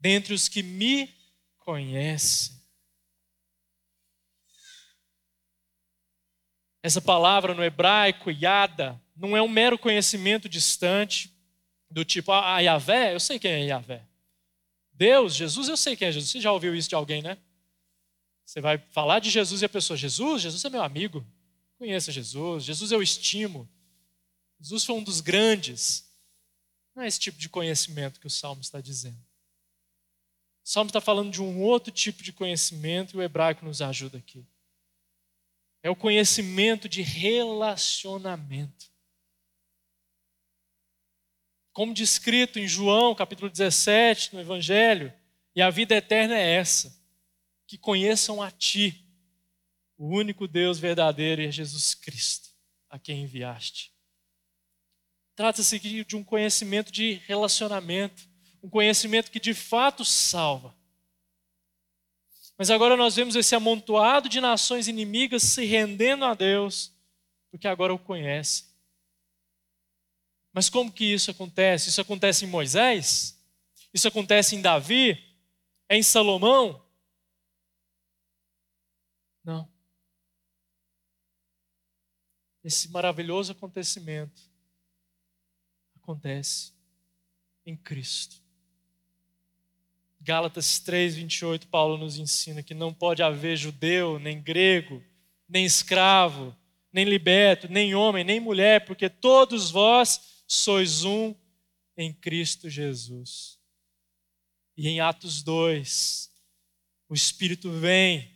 Dentre 0.01 0.33
os 0.33 0.49
que 0.49 0.63
me 0.63 1.15
conhecem. 1.59 2.59
Essa 6.83 7.01
palavra 7.01 7.55
no 7.55 7.63
hebraico, 7.63 8.31
yada, 8.31 9.01
não 9.15 9.37
é 9.37 9.43
um 9.43 9.49
mero 9.49 9.79
conhecimento 9.79 10.49
distante, 10.49 11.31
do 11.91 12.05
tipo, 12.05 12.33
ah, 12.33 12.61
Yahvé, 12.61 13.15
eu 13.15 13.21
sei 13.21 13.39
quem 13.39 13.51
é 13.51 13.65
Yahvé. 13.67 14.07
Deus, 14.93 15.35
Jesus, 15.35 15.69
eu 15.69 15.77
sei 15.77 15.97
quem 15.97 16.09
é 16.09 16.13
Jesus. 16.13 16.31
Você 16.31 16.41
já 16.41 16.53
ouviu 16.53 16.75
isso 16.75 16.89
de 16.89 16.95
alguém, 16.95 17.21
né? 17.21 17.37
Você 18.45 18.61
vai 18.61 18.79
falar 18.91 19.19
de 19.19 19.31
Jesus 19.31 19.63
e 19.63 19.65
a 19.65 19.69
pessoa, 19.69 19.97
Jesus, 19.97 20.43
Jesus 20.43 20.65
é 20.65 20.71
meu 20.71 20.83
amigo. 20.83 21.27
Conheça 21.79 22.13
Jesus, 22.13 22.65
Jesus 22.65 22.93
eu 22.93 23.03
estimo. 23.03 23.69
Jesus 24.61 24.85
foi 24.85 24.95
um 24.95 25.03
dos 25.03 25.21
grandes. 25.21 26.09
Não 26.95 27.03
é 27.03 27.07
esse 27.07 27.19
tipo 27.19 27.39
de 27.39 27.49
conhecimento 27.49 28.21
que 28.21 28.27
o 28.27 28.31
Salmo 28.31 28.61
está 28.61 28.81
dizendo. 28.81 29.30
O 30.65 30.69
Salmo 30.69 30.89
está 30.89 31.01
falando 31.01 31.33
de 31.33 31.43
um 31.43 31.61
outro 31.61 31.93
tipo 31.93 32.23
de 32.23 32.33
conhecimento 32.33 33.15
e 33.15 33.19
o 33.19 33.23
hebraico 33.23 33.65
nos 33.65 33.83
ajuda 33.83 34.19
aqui. 34.19 34.47
É 35.83 35.91
o 35.91 35.97
conhecimento 35.97 36.89
de 36.89 37.03
relacionamento 37.03 38.91
como 41.81 41.95
descrito 41.95 42.59
em 42.59 42.67
João, 42.67 43.15
capítulo 43.15 43.49
17, 43.49 44.35
no 44.35 44.41
Evangelho, 44.41 45.13
e 45.55 45.63
a 45.63 45.71
vida 45.71 45.95
eterna 45.95 46.37
é 46.37 46.57
essa: 46.57 46.95
que 47.67 47.79
conheçam 47.79 48.43
a 48.43 48.51
Ti, 48.51 49.03
o 49.97 50.09
único 50.09 50.47
Deus 50.49 50.79
verdadeiro 50.79 51.43
e 51.43 51.47
é 51.47 51.51
Jesus 51.51 51.95
Cristo, 51.95 52.51
a 52.89 52.99
quem 52.99 53.23
enviaste. 53.23 53.93
Trata-se 55.35 55.79
de 56.05 56.17
um 56.17 56.25
conhecimento 56.25 56.93
de 56.93 57.15
relacionamento, 57.27 58.29
um 58.63 58.69
conhecimento 58.69 59.31
que 59.31 59.41
de 59.41 59.55
fato 59.55 60.05
salva. 60.05 60.75
Mas 62.59 62.71
agora 62.71 62.97
nós 62.97 63.17
vemos 63.17 63.37
esse 63.37 63.55
amontoado 63.55 64.29
de 64.29 64.41
nações 64.41 64.87
inimigas 64.87 65.43
se 65.43 65.65
rendendo 65.65 66.25
a 66.27 66.35
Deus, 66.35 66.93
porque 67.51 67.67
agora 67.67 67.95
o 67.95 67.99
conhecem. 67.99 68.67
Mas 70.53 70.69
como 70.69 70.93
que 70.93 71.05
isso 71.05 71.31
acontece? 71.31 71.89
Isso 71.89 72.01
acontece 72.01 72.45
em 72.45 72.49
Moisés? 72.49 73.41
Isso 73.95 74.07
acontece 74.07 74.57
em 74.57 74.61
Davi? 74.61 75.13
É 75.89 75.97
em 75.97 76.03
Salomão? 76.03 76.85
Não. 79.43 79.67
Esse 82.63 82.91
maravilhoso 82.91 83.53
acontecimento 83.53 84.43
acontece 85.97 86.75
em 87.65 87.77
Cristo. 87.77 88.43
Gálatas 90.21 90.79
3, 90.79 91.17
28, 91.17 91.69
Paulo 91.69 91.97
nos 91.97 92.19
ensina 92.19 92.63
que 92.63 92.75
não 92.75 92.93
pode 92.93 93.23
haver 93.23 93.57
judeu, 93.57 94.19
nem 94.19 94.41
grego, 94.41 95.03
nem 95.49 95.65
escravo, 95.65 96.55
nem 96.93 97.05
liberto, 97.05 97.69
nem 97.69 97.95
homem, 97.95 98.23
nem 98.23 98.39
mulher, 98.39 98.85
porque 98.85 99.09
todos 99.09 99.71
vós 99.71 100.21
sois 100.47 101.05
um 101.05 101.35
em 101.97 102.13
Cristo 102.13 102.69
Jesus. 102.69 103.59
E 104.77 104.89
em 104.89 105.01
Atos 105.01 105.43
2, 105.43 106.31
o 107.09 107.15
Espírito 107.15 107.71
vem 107.71 108.31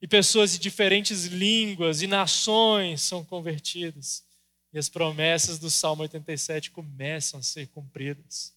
e 0.00 0.06
pessoas 0.06 0.52
de 0.52 0.58
diferentes 0.58 1.24
línguas 1.26 2.02
e 2.02 2.06
nações 2.06 3.02
são 3.02 3.24
convertidas. 3.24 4.24
E 4.72 4.78
as 4.78 4.88
promessas 4.88 5.58
do 5.58 5.70
Salmo 5.70 6.02
87 6.02 6.70
começam 6.70 7.40
a 7.40 7.42
ser 7.42 7.66
cumpridas. 7.68 8.54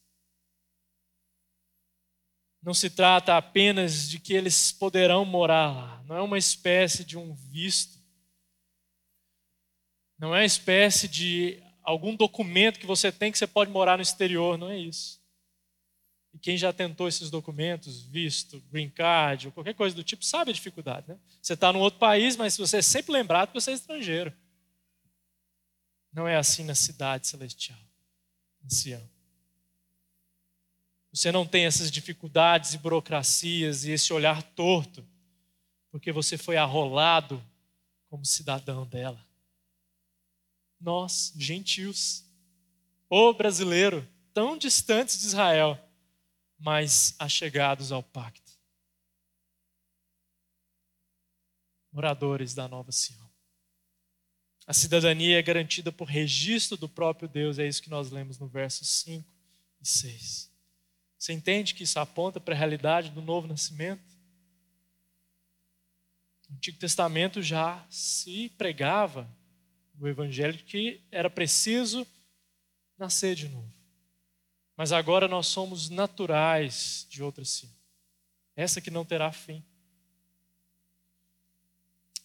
Não 2.61 2.73
se 2.73 2.89
trata 2.89 3.35
apenas 3.35 4.07
de 4.07 4.19
que 4.19 4.33
eles 4.33 4.71
poderão 4.71 5.25
morar 5.25 5.71
lá, 5.71 6.03
não 6.05 6.15
é 6.15 6.21
uma 6.21 6.37
espécie 6.37 7.03
de 7.03 7.17
um 7.17 7.33
visto, 7.33 7.99
não 10.19 10.35
é 10.35 10.39
uma 10.39 10.45
espécie 10.45 11.07
de 11.07 11.61
algum 11.81 12.15
documento 12.15 12.79
que 12.79 12.85
você 12.85 13.11
tem 13.11 13.31
que 13.31 13.37
você 13.37 13.47
pode 13.47 13.71
morar 13.71 13.97
no 13.97 14.03
exterior, 14.03 14.57
não 14.57 14.69
é 14.69 14.77
isso. 14.77 15.19
E 16.33 16.37
quem 16.37 16.55
já 16.55 16.71
tentou 16.71 17.07
esses 17.07 17.29
documentos, 17.29 18.03
visto, 18.03 18.61
green 18.71 18.89
card, 18.89 19.47
ou 19.47 19.51
qualquer 19.51 19.73
coisa 19.73 19.95
do 19.95 20.03
tipo, 20.03 20.23
sabe 20.23 20.51
a 20.51 20.53
dificuldade. 20.53 21.07
Né? 21.09 21.17
Você 21.41 21.53
está 21.53 21.73
num 21.73 21.79
outro 21.79 21.99
país, 21.99 22.37
mas 22.37 22.55
você 22.55 22.77
é 22.77 22.81
sempre 22.81 23.11
lembrado 23.11 23.49
que 23.49 23.59
você 23.59 23.71
é 23.71 23.73
estrangeiro. 23.73 24.31
Não 26.13 26.27
é 26.27 26.37
assim 26.37 26.63
na 26.63 26.75
cidade 26.75 27.27
celestial, 27.27 27.79
ancião. 28.63 29.01
Você 31.11 31.31
não 31.31 31.45
tem 31.45 31.65
essas 31.65 31.91
dificuldades 31.91 32.73
e 32.73 32.77
burocracias 32.77 33.83
e 33.83 33.91
esse 33.91 34.13
olhar 34.13 34.41
torto, 34.41 35.05
porque 35.89 36.11
você 36.11 36.37
foi 36.37 36.57
arrolado 36.57 37.43
como 38.09 38.25
cidadão 38.25 38.85
dela 38.85 39.25
nós, 40.81 41.31
gentios, 41.37 42.25
o 43.07 43.33
brasileiro, 43.33 44.07
tão 44.33 44.57
distantes 44.57 45.19
de 45.19 45.27
Israel, 45.27 45.79
mas 46.57 47.15
achegados 47.19 47.91
ao 47.91 48.01
pacto. 48.01 48.41
moradores 51.93 52.53
da 52.53 52.69
nova 52.69 52.89
Sião. 52.89 53.29
A 54.65 54.73
cidadania 54.73 55.37
é 55.37 55.41
garantida 55.41 55.91
por 55.91 56.05
registro 56.05 56.77
do 56.77 56.87
próprio 56.87 57.27
Deus, 57.27 57.59
é 57.59 57.67
isso 57.67 57.81
que 57.81 57.89
nós 57.89 58.11
lemos 58.11 58.39
no 58.39 58.47
versos 58.47 58.87
5 58.87 59.29
e 59.81 59.85
6. 59.85 60.50
Você 61.21 61.33
entende 61.33 61.75
que 61.75 61.83
isso 61.83 61.99
aponta 61.99 62.39
para 62.39 62.55
a 62.55 62.57
realidade 62.57 63.11
do 63.11 63.21
novo 63.21 63.47
nascimento? 63.47 64.01
No 66.49 66.55
Antigo 66.55 66.79
Testamento 66.79 67.43
já 67.43 67.85
se 67.91 68.49
pregava 68.57 69.29
o 69.99 70.07
evangelho 70.07 70.57
que 70.63 70.99
era 71.11 71.29
preciso 71.29 72.07
nascer 72.97 73.35
de 73.35 73.47
novo. 73.47 73.71
Mas 74.75 74.91
agora 74.91 75.27
nós 75.27 75.45
somos 75.45 75.91
naturais 75.91 77.05
de 77.07 77.21
outra 77.21 77.45
Sião. 77.45 77.71
Essa 78.55 78.81
que 78.81 78.89
não 78.89 79.05
terá 79.05 79.31
fim 79.31 79.63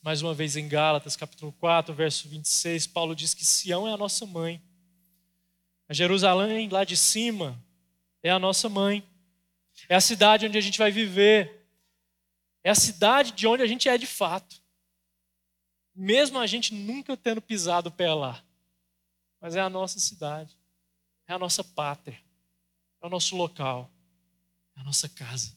mais 0.01 0.23
uma 0.23 0.33
vez 0.33 0.57
em 0.57 0.69
Gálatas, 0.69 1.17
capítulo 1.17 1.53
4, 1.53 1.93
verso 1.93 2.29
26, 2.29 2.87
Paulo 2.87 3.15
diz 3.15 3.35
que 3.35 3.45
Sião 3.45 3.87
é 3.87 3.93
a 3.93 3.97
nossa 3.97 4.25
mãe. 4.25 4.63
A 5.87 5.93
Jerusalém 5.93 6.69
lá 6.71 6.83
de 6.85 6.97
cima 6.97 7.63
é 8.27 8.31
a 8.31 8.39
nossa 8.39 8.69
mãe. 8.69 9.07
É 9.89 9.95
a 9.95 10.01
cidade 10.01 10.47
onde 10.47 10.59
a 10.59 10.61
gente 10.61 10.79
vai 10.79 10.91
viver. 10.91 11.67
É 12.65 12.71
a 12.71 12.75
cidade 12.75 13.33
de 13.33 13.47
onde 13.47 13.63
a 13.63 13.67
gente 13.67 13.89
é 13.89 13.97
de 13.97 14.07
fato. 14.07 14.63
Mesmo 15.95 16.39
a 16.39 16.47
gente 16.47 16.75
nunca 16.75 17.17
tendo 17.17 17.41
pisado 17.41 17.89
o 17.89 17.93
pé 17.93 18.13
lá. 18.13 18.43
Mas 19.41 19.57
é 19.57 19.61
a 19.61 19.71
nossa 19.71 19.99
cidade. 20.01 20.57
É 21.27 21.33
a 21.33 21.39
nossa 21.39 21.63
pátria. 21.63 22.21
É 23.01 23.07
o 23.07 23.11
nosso 23.11 23.37
local. 23.37 23.91
É 24.77 24.81
a 24.81 24.85
nossa 24.85 25.09
casa. 25.09 25.57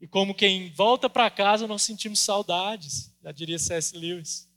E 0.00 0.06
como 0.06 0.34
quem 0.34 0.70
volta 0.72 1.08
para 1.08 1.30
casa, 1.30 1.66
nós 1.66 1.82
sentimos 1.82 2.20
saudades 2.20 3.12
já 3.22 3.30
diria 3.30 3.58
C.S. 3.58 3.96
Lewis. 3.96 4.50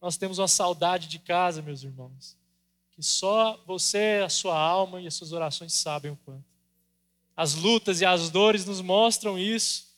Nós 0.00 0.16
temos 0.16 0.38
uma 0.38 0.48
saudade 0.48 1.08
de 1.08 1.18
casa, 1.18 1.60
meus 1.60 1.82
irmãos, 1.82 2.36
que 3.02 3.06
só 3.06 3.60
você, 3.66 4.22
a 4.24 4.28
sua 4.28 4.56
alma 4.56 5.00
e 5.00 5.08
as 5.08 5.14
suas 5.14 5.32
orações 5.32 5.74
sabem 5.74 6.12
o 6.12 6.16
quanto. 6.24 6.44
As 7.36 7.54
lutas 7.54 8.00
e 8.00 8.06
as 8.06 8.30
dores 8.30 8.64
nos 8.64 8.80
mostram 8.80 9.36
isso. 9.36 9.88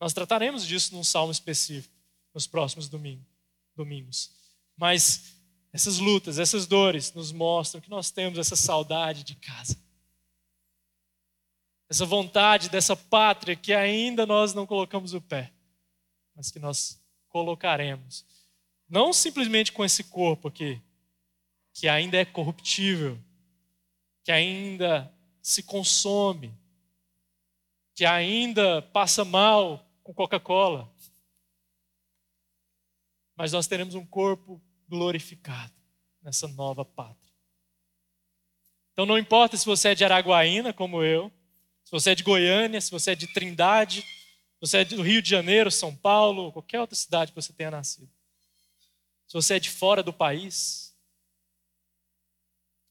Nós 0.00 0.12
trataremos 0.12 0.66
disso 0.66 0.92
num 0.92 1.04
salmo 1.04 1.30
específico 1.30 1.94
nos 2.34 2.48
próximos 2.48 2.88
domingos. 2.88 4.32
Mas 4.76 5.36
essas 5.72 5.98
lutas, 5.98 6.40
essas 6.40 6.66
dores 6.66 7.12
nos 7.12 7.30
mostram 7.30 7.80
que 7.80 7.88
nós 7.88 8.10
temos 8.10 8.36
essa 8.36 8.56
saudade 8.56 9.22
de 9.22 9.36
casa. 9.36 9.76
Essa 11.88 12.04
vontade 12.04 12.68
dessa 12.68 12.96
pátria 12.96 13.54
que 13.54 13.72
ainda 13.72 14.26
nós 14.26 14.54
não 14.54 14.66
colocamos 14.66 15.14
o 15.14 15.20
pé, 15.20 15.52
mas 16.34 16.50
que 16.50 16.58
nós 16.58 17.00
colocaremos. 17.28 18.24
Não 18.88 19.12
simplesmente 19.12 19.70
com 19.70 19.84
esse 19.84 20.02
corpo 20.02 20.48
aqui, 20.48 20.82
que 21.72 21.88
ainda 21.88 22.16
é 22.16 22.24
corruptível, 22.24 23.18
que 24.22 24.32
ainda 24.32 25.12
se 25.42 25.62
consome, 25.62 26.54
que 27.94 28.04
ainda 28.04 28.82
passa 28.82 29.24
mal 29.24 29.86
com 30.02 30.14
Coca-Cola. 30.14 30.92
Mas 33.36 33.52
nós 33.52 33.66
teremos 33.66 33.94
um 33.94 34.04
corpo 34.04 34.60
glorificado 34.88 35.72
nessa 36.22 36.46
nova 36.48 36.84
pátria. 36.84 37.32
Então 38.92 39.06
não 39.06 39.18
importa 39.18 39.56
se 39.56 39.64
você 39.64 39.90
é 39.90 39.94
de 39.94 40.04
Araguaína, 40.04 40.72
como 40.72 41.02
eu, 41.02 41.32
se 41.84 41.90
você 41.90 42.10
é 42.10 42.14
de 42.14 42.22
Goiânia, 42.22 42.80
se 42.80 42.90
você 42.90 43.12
é 43.12 43.14
de 43.14 43.26
Trindade, 43.32 44.04
você 44.60 44.78
é 44.78 44.84
do 44.84 45.00
Rio 45.00 45.22
de 45.22 45.30
Janeiro, 45.30 45.70
São 45.70 45.96
Paulo, 45.96 46.52
qualquer 46.52 46.80
outra 46.80 46.94
cidade 46.94 47.32
que 47.32 47.40
você 47.40 47.52
tenha 47.52 47.70
nascido. 47.70 48.10
Se 49.26 49.34
você 49.34 49.54
é 49.54 49.60
de 49.60 49.70
fora 49.70 50.02
do 50.02 50.12
país, 50.12 50.89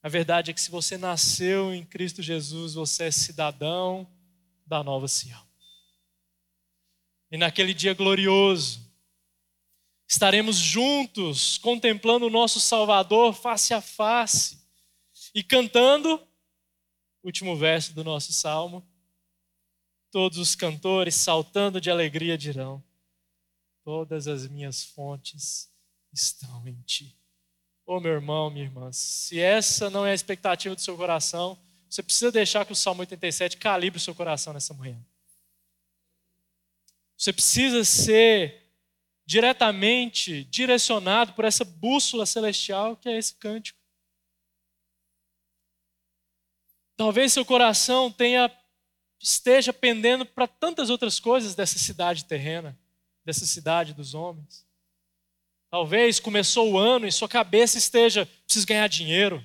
a 0.02 0.08
verdade 0.08 0.50
é 0.50 0.54
que 0.54 0.60
se 0.60 0.70
você 0.70 0.96
nasceu 0.96 1.74
em 1.74 1.84
Cristo 1.84 2.22
Jesus, 2.22 2.74
você 2.74 3.04
é 3.04 3.10
cidadão 3.10 4.10
da 4.66 4.82
nova 4.82 5.08
Sião. 5.08 5.46
E 7.30 7.36
naquele 7.36 7.74
dia 7.74 7.94
glorioso, 7.94 8.90
estaremos 10.08 10.56
juntos 10.56 11.58
contemplando 11.58 12.26
o 12.26 12.30
nosso 12.30 12.58
Salvador 12.58 13.34
face 13.34 13.72
a 13.74 13.80
face 13.80 14.58
e 15.34 15.42
cantando 15.42 16.20
último 17.22 17.56
verso 17.56 17.92
do 17.92 18.02
nosso 18.02 18.32
salmo 18.32 18.84
Todos 20.10 20.38
os 20.38 20.56
cantores, 20.56 21.14
saltando 21.14 21.80
de 21.80 21.88
alegria, 21.88 22.36
dirão: 22.36 22.82
Todas 23.84 24.26
as 24.26 24.46
minhas 24.48 24.82
fontes 24.82 25.72
estão 26.12 26.66
em 26.66 26.80
ti. 26.82 27.16
Ô 27.90 27.96
oh, 27.96 28.00
meu 28.00 28.12
irmão, 28.12 28.48
minha 28.50 28.66
irmã, 28.66 28.92
se 28.92 29.40
essa 29.40 29.90
não 29.90 30.06
é 30.06 30.12
a 30.12 30.14
expectativa 30.14 30.76
do 30.76 30.80
seu 30.80 30.96
coração, 30.96 31.58
você 31.88 32.04
precisa 32.04 32.30
deixar 32.30 32.64
que 32.64 32.70
o 32.70 32.76
Salmo 32.76 33.00
87 33.00 33.56
calibre 33.56 33.96
o 33.96 34.00
seu 34.00 34.14
coração 34.14 34.52
nessa 34.52 34.72
manhã. 34.72 34.96
Você 37.16 37.32
precisa 37.32 37.84
ser 37.84 38.62
diretamente 39.26 40.44
direcionado 40.44 41.32
por 41.32 41.44
essa 41.44 41.64
bússola 41.64 42.24
celestial 42.26 42.96
que 42.96 43.08
é 43.08 43.18
esse 43.18 43.34
cântico. 43.34 43.80
Talvez 46.96 47.32
seu 47.32 47.44
coração 47.44 48.08
tenha 48.08 48.56
esteja 49.18 49.72
pendendo 49.72 50.24
para 50.24 50.46
tantas 50.46 50.90
outras 50.90 51.18
coisas 51.18 51.56
dessa 51.56 51.76
cidade 51.76 52.24
terrena, 52.24 52.78
dessa 53.24 53.44
cidade 53.44 53.92
dos 53.92 54.14
homens. 54.14 54.69
Talvez 55.70 56.18
começou 56.18 56.72
o 56.72 56.78
ano 56.78 57.06
e 57.06 57.12
sua 57.12 57.28
cabeça 57.28 57.78
esteja: 57.78 58.26
preciso 58.44 58.66
ganhar 58.66 58.88
dinheiro, 58.88 59.44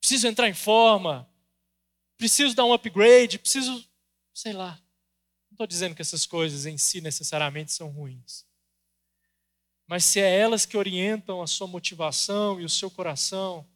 preciso 0.00 0.26
entrar 0.26 0.48
em 0.48 0.54
forma, 0.54 1.28
preciso 2.16 2.56
dar 2.56 2.64
um 2.64 2.72
upgrade, 2.72 3.38
preciso, 3.38 3.84
sei 4.32 4.54
lá. 4.54 4.80
Não 5.50 5.54
estou 5.54 5.66
dizendo 5.66 5.94
que 5.94 6.00
essas 6.00 6.24
coisas 6.24 6.64
em 6.64 6.78
si 6.78 7.02
necessariamente 7.02 7.72
são 7.72 7.88
ruins. 7.88 8.46
Mas 9.86 10.06
se 10.06 10.18
é 10.18 10.38
elas 10.38 10.64
que 10.64 10.78
orientam 10.78 11.42
a 11.42 11.46
sua 11.46 11.66
motivação 11.66 12.58
e 12.58 12.64
o 12.64 12.68
seu 12.68 12.90
coração, 12.90 13.66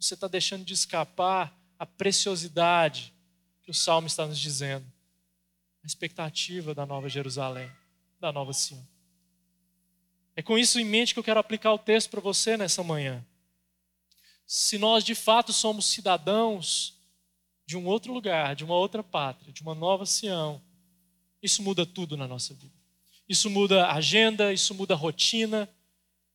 você 0.00 0.14
está 0.14 0.26
deixando 0.26 0.64
de 0.64 0.72
escapar 0.72 1.54
a 1.78 1.84
preciosidade 1.84 3.12
que 3.62 3.70
o 3.70 3.74
Salmo 3.74 4.06
está 4.06 4.26
nos 4.26 4.38
dizendo. 4.38 4.90
A 5.84 5.86
expectativa 5.86 6.74
da 6.74 6.86
nova 6.86 7.08
Jerusalém, 7.10 7.70
da 8.18 8.32
nova 8.32 8.54
Sião. 8.54 8.86
É 10.38 10.42
com 10.42 10.56
isso 10.56 10.78
em 10.78 10.84
mente 10.84 11.12
que 11.12 11.18
eu 11.18 11.24
quero 11.24 11.40
aplicar 11.40 11.72
o 11.72 11.78
texto 11.78 12.10
para 12.10 12.20
você 12.20 12.56
nessa 12.56 12.80
manhã. 12.84 13.26
Se 14.46 14.78
nós 14.78 15.02
de 15.02 15.12
fato 15.12 15.52
somos 15.52 15.86
cidadãos 15.86 16.96
de 17.66 17.76
um 17.76 17.84
outro 17.84 18.12
lugar, 18.12 18.54
de 18.54 18.62
uma 18.62 18.76
outra 18.76 19.02
pátria, 19.02 19.52
de 19.52 19.62
uma 19.62 19.74
nova 19.74 20.06
Sião, 20.06 20.62
isso 21.42 21.60
muda 21.60 21.84
tudo 21.84 22.16
na 22.16 22.28
nossa 22.28 22.54
vida. 22.54 22.72
Isso 23.28 23.50
muda 23.50 23.88
agenda, 23.90 24.52
isso 24.52 24.72
muda 24.76 24.94
rotina, 24.94 25.68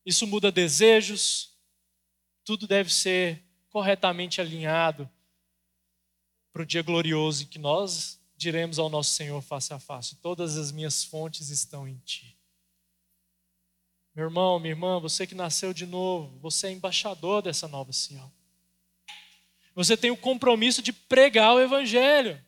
isso 0.06 0.28
muda 0.28 0.52
desejos. 0.52 1.54
Tudo 2.44 2.68
deve 2.68 2.94
ser 2.94 3.42
corretamente 3.70 4.42
alinhado 4.42 5.10
para 6.52 6.64
o 6.64 6.66
dia 6.66 6.84
glorioso 6.84 7.44
em 7.44 7.48
que 7.48 7.58
nós 7.58 8.20
diremos 8.36 8.80
ao 8.80 8.90
nosso 8.90 9.12
Senhor 9.12 9.42
face 9.42 9.74
a 9.74 9.80
face: 9.80 10.18
Todas 10.18 10.58
as 10.58 10.74
minhas 10.74 11.06
fontes 11.06 11.50
estão 11.50 11.88
em 11.88 11.96
Ti. 12.00 12.38
Meu 14.16 14.26
irmão, 14.26 14.60
minha 14.60 14.72
irmã, 14.72 15.00
você 15.00 15.26
que 15.26 15.34
nasceu 15.34 15.74
de 15.74 15.86
novo, 15.86 16.38
você 16.40 16.68
é 16.68 16.72
embaixador 16.72 17.42
dessa 17.42 17.68
nova 17.68 17.92
Sião. 17.92 18.32
Você 19.76 19.98
tem 19.98 20.12
o 20.12 20.18
compromisso 20.18 20.82
de 20.82 20.94
pregar 20.94 21.56
o 21.56 21.60
Evangelho. 21.60 22.40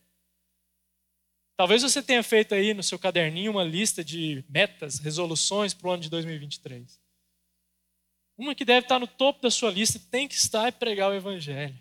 Talvez 1.58 1.82
você 1.82 2.04
tenha 2.04 2.22
feito 2.22 2.54
aí 2.54 2.74
no 2.74 2.84
seu 2.84 3.00
caderninho 3.00 3.52
uma 3.52 3.64
lista 3.64 4.04
de 4.04 4.44
metas, 4.48 5.00
resoluções 5.00 5.74
para 5.74 5.88
o 5.88 5.92
ano 5.92 6.04
de 6.04 6.10
2023. 6.10 7.00
Uma 8.38 8.54
que 8.54 8.66
deve 8.66 8.86
estar 8.86 9.00
no 9.00 9.08
topo 9.08 9.42
da 9.42 9.50
sua 9.50 9.72
lista 9.72 10.00
tem 10.12 10.28
que 10.28 10.36
estar 10.36 10.68
é 10.68 10.72
pregar 10.72 11.10
o 11.10 11.16
Evangelho 11.16 11.80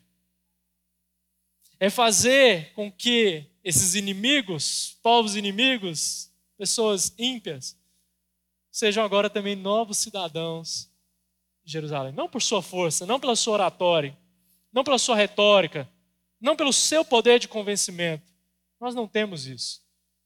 é 1.79 1.91
fazer 1.91 2.73
com 2.73 2.91
que 2.91 3.45
esses 3.63 3.95
inimigos, 3.95 4.97
povos 5.03 5.37
inimigos, 5.37 6.31
pessoas 6.57 7.13
ímpias, 7.19 7.77
sejam 8.75 9.05
agora 9.05 9.31
também 9.31 9.55
novos 9.55 9.99
cidadãos 9.99 10.91
de 11.63 11.71
Jerusalém. 11.71 12.13
Não 12.13 12.29
por 12.29 12.43
sua 12.43 12.61
força, 12.61 13.07
não 13.07 13.21
pela 13.21 13.37
sua 13.37 13.55
oratória, 13.55 14.19
não 14.73 14.83
pela 14.83 14.99
sua 14.99 15.15
retórica, 15.15 15.89
não 16.41 16.57
pelo 16.57 16.73
seu 16.73 17.05
poder 17.05 17.39
de 17.39 17.47
convencimento. 17.47 18.35
Nós 18.81 18.93
não 18.93 19.07
temos 19.07 19.47
isso. 19.47 19.81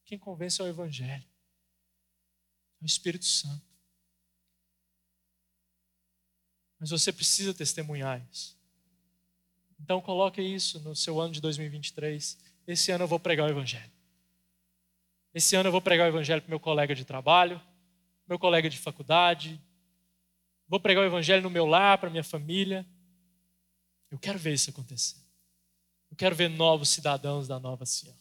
Quem 0.07 0.19
convence 0.19 0.63
é 0.63 0.65
o 0.65 0.67
Evangelho, 0.67 1.27
é 2.81 2.85
o 2.85 2.87
Espírito 2.87 3.27
Santo. 3.27 3.69
Mas 6.81 6.89
você 6.89 7.13
precisa 7.13 7.53
testemunhar 7.53 8.27
isso. 8.33 8.57
Então 9.79 10.01
coloque 10.01 10.41
isso 10.41 10.81
no 10.81 10.97
seu 10.97 11.21
ano 11.21 11.35
de 11.35 11.43
2023. 11.43 12.39
Esse 12.67 12.91
ano 12.93 13.05
eu 13.05 13.09
vou 13.09 13.21
pregar 13.21 13.47
o 13.47 13.51
evangelho. 13.51 13.93
Esse 15.35 15.55
ano 15.55 15.69
eu 15.69 15.73
vou 15.73 15.83
pregar 15.83 16.07
o 16.07 16.11
evangelho 16.11 16.41
para 16.41 16.49
meu 16.49 16.59
colega 16.59 16.95
de 16.95 17.05
trabalho. 17.05 17.61
Meu 18.29 18.39
colega 18.39 18.69
de 18.69 18.79
faculdade, 18.79 19.61
vou 20.69 20.79
pregar 20.79 21.03
o 21.03 21.07
evangelho 21.07 21.43
no 21.43 21.51
meu 21.51 21.65
lar, 21.65 21.97
para 21.99 22.11
minha 22.11 22.23
família. 22.23 22.87
Eu 24.11 24.19
quero 24.19 24.39
ver 24.39 24.53
isso 24.53 24.69
acontecer. 24.69 25.17
Eu 26.11 26.17
quero 26.17 26.37
ver 26.37 26.49
novos 26.49 26.91
cidadãos 26.91 27.49
da 27.49 27.59
nova 27.59 27.87
Sião. 27.87 28.15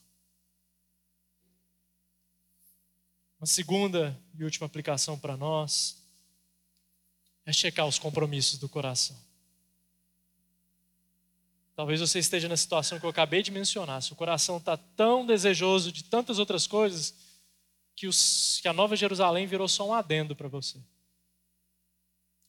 Uma 3.39 3.45
segunda 3.45 4.19
e 4.33 4.43
última 4.43 4.65
aplicação 4.65 5.19
para 5.19 5.35
nós 5.35 6.03
é 7.45 7.53
checar 7.53 7.85
os 7.85 7.99
compromissos 7.99 8.57
do 8.57 8.67
coração. 8.67 9.15
Talvez 11.75 11.99
você 11.99 12.17
esteja 12.17 12.49
na 12.49 12.57
situação 12.57 12.99
que 12.99 13.05
eu 13.05 13.09
acabei 13.09 13.43
de 13.43 13.51
mencionar. 13.51 14.01
Seu 14.01 14.15
coração 14.15 14.57
está 14.57 14.75
tão 14.75 15.25
desejoso 15.25 15.91
de 15.91 16.03
tantas 16.03 16.39
outras 16.39 16.65
coisas 16.65 17.26
que, 17.97 18.05
os, 18.05 18.59
que 18.61 18.67
a 18.67 18.73
Nova 18.73 18.95
Jerusalém 18.95 19.47
virou 19.47 19.67
só 19.67 19.89
um 19.89 19.93
adendo 19.93 20.35
para 20.35 20.47
você. 20.47 20.79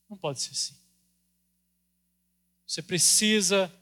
Não 0.09 0.17
pode 0.17 0.41
ser 0.41 0.53
assim. 0.53 0.77
Você 2.67 2.83
precisa 2.83 3.73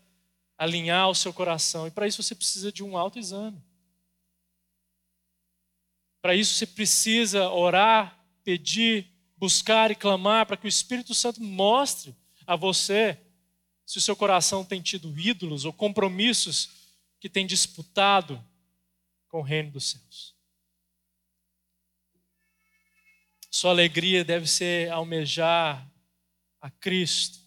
alinhar 0.57 1.11
o 1.11 1.15
seu 1.15 1.33
coração 1.33 1.87
e 1.87 1.91
para 1.91 2.07
isso 2.07 2.23
você 2.23 2.37
precisa 2.37 2.71
de 2.71 2.85
um 2.85 2.97
autoexame. 2.97 3.61
Para 6.23 6.37
isso 6.37 6.55
você 6.55 6.67
precisa 6.67 7.51
orar, 7.51 8.25
pedir, 8.45 9.13
buscar 9.37 9.91
e 9.91 9.97
clamar 9.97 10.47
para 10.47 10.57
que 10.57 10.67
o 10.67 10.69
Espírito 10.69 11.15
Santo 11.15 11.43
mostre 11.43 12.15
a 12.47 12.55
você 12.55 13.21
se 13.85 13.99
o 13.99 14.01
seu 14.01 14.15
coração 14.15 14.65
tem 14.65 14.81
tido 14.81 15.19
ídolos 15.19 15.65
ou 15.65 15.73
compromissos 15.73 16.71
que 17.19 17.29
tem 17.29 17.45
disputado 17.45 18.43
com 19.29 19.41
o 19.41 19.43
reino 19.43 19.73
dos 19.73 19.91
céus. 19.91 20.36
Sua 23.57 23.71
alegria 23.71 24.23
deve 24.23 24.47
ser 24.47 24.93
almejar 24.93 25.91
a 26.61 26.71
Cristo 26.71 27.39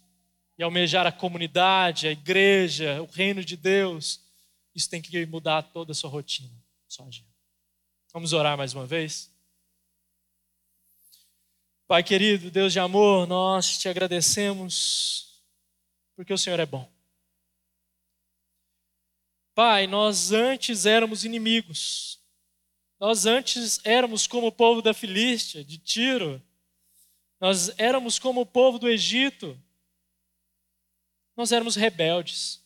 e 0.58 0.64
almejar 0.64 1.06
a 1.06 1.12
comunidade, 1.12 2.08
a 2.08 2.12
igreja, 2.12 3.00
o 3.04 3.06
reino 3.06 3.46
de 3.46 3.56
Deus. 3.56 4.20
Isso 4.74 4.90
tem 4.90 5.04
que 5.04 5.24
mudar 5.28 5.62
toda 5.62 5.92
a 5.92 5.96
sua 5.96 6.10
rotina, 6.10 6.50
sua 6.88 7.06
agenda. 7.06 7.30
Vamos 8.12 8.34
orar 8.34 8.58
mais 8.58 8.74
uma 8.74 8.88
vez? 8.88 9.32
Pai 11.88 12.02
querido, 12.02 12.50
Deus 12.50 12.74
de 12.74 12.80
amor, 12.80 13.28
nós 13.28 13.78
te 13.78 13.88
agradecemos 13.88 15.44
porque 16.16 16.34
o 16.34 16.40
Senhor 16.40 16.60
é 16.60 16.66
bom. 16.66 16.92
Pai, 19.54 19.86
nós 19.86 20.32
antes 20.32 20.88
éramos 20.88 21.24
inimigos. 21.24 22.19
Nós 23.00 23.26
antes 23.26 23.80
éramos 23.86 24.28
como 24.28 24.48
o 24.48 24.52
povo 24.52 24.82
da 24.82 24.94
Filístia, 24.94 25.64
de 25.64 25.78
Tiro. 25.78 26.44
Nós 27.40 27.70
éramos 27.80 28.20
como 28.20 28.42
o 28.42 28.46
povo 28.46 28.78
do 28.78 28.90
Egito. 28.90 29.58
Nós 31.36 31.52
éramos 31.52 31.76
rebeldes. 31.76 32.62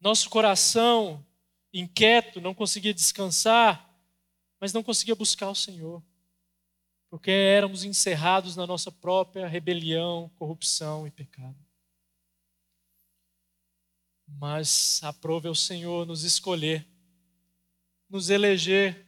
Nosso 0.00 0.30
coração 0.30 1.24
inquieto, 1.72 2.40
não 2.40 2.54
conseguia 2.54 2.92
descansar, 2.92 3.88
mas 4.60 4.72
não 4.72 4.82
conseguia 4.82 5.14
buscar 5.14 5.50
o 5.50 5.54
Senhor, 5.54 6.02
porque 7.08 7.30
éramos 7.30 7.84
encerrados 7.84 8.56
na 8.56 8.66
nossa 8.66 8.92
própria 8.92 9.46
rebelião, 9.46 10.30
corrupção 10.36 11.06
e 11.06 11.10
pecado. 11.10 11.56
Mas 14.26 15.02
aprove 15.02 15.48
ao 15.48 15.54
Senhor 15.54 16.06
nos 16.06 16.24
escolher, 16.24 16.86
nos 18.12 18.28
eleger, 18.28 19.06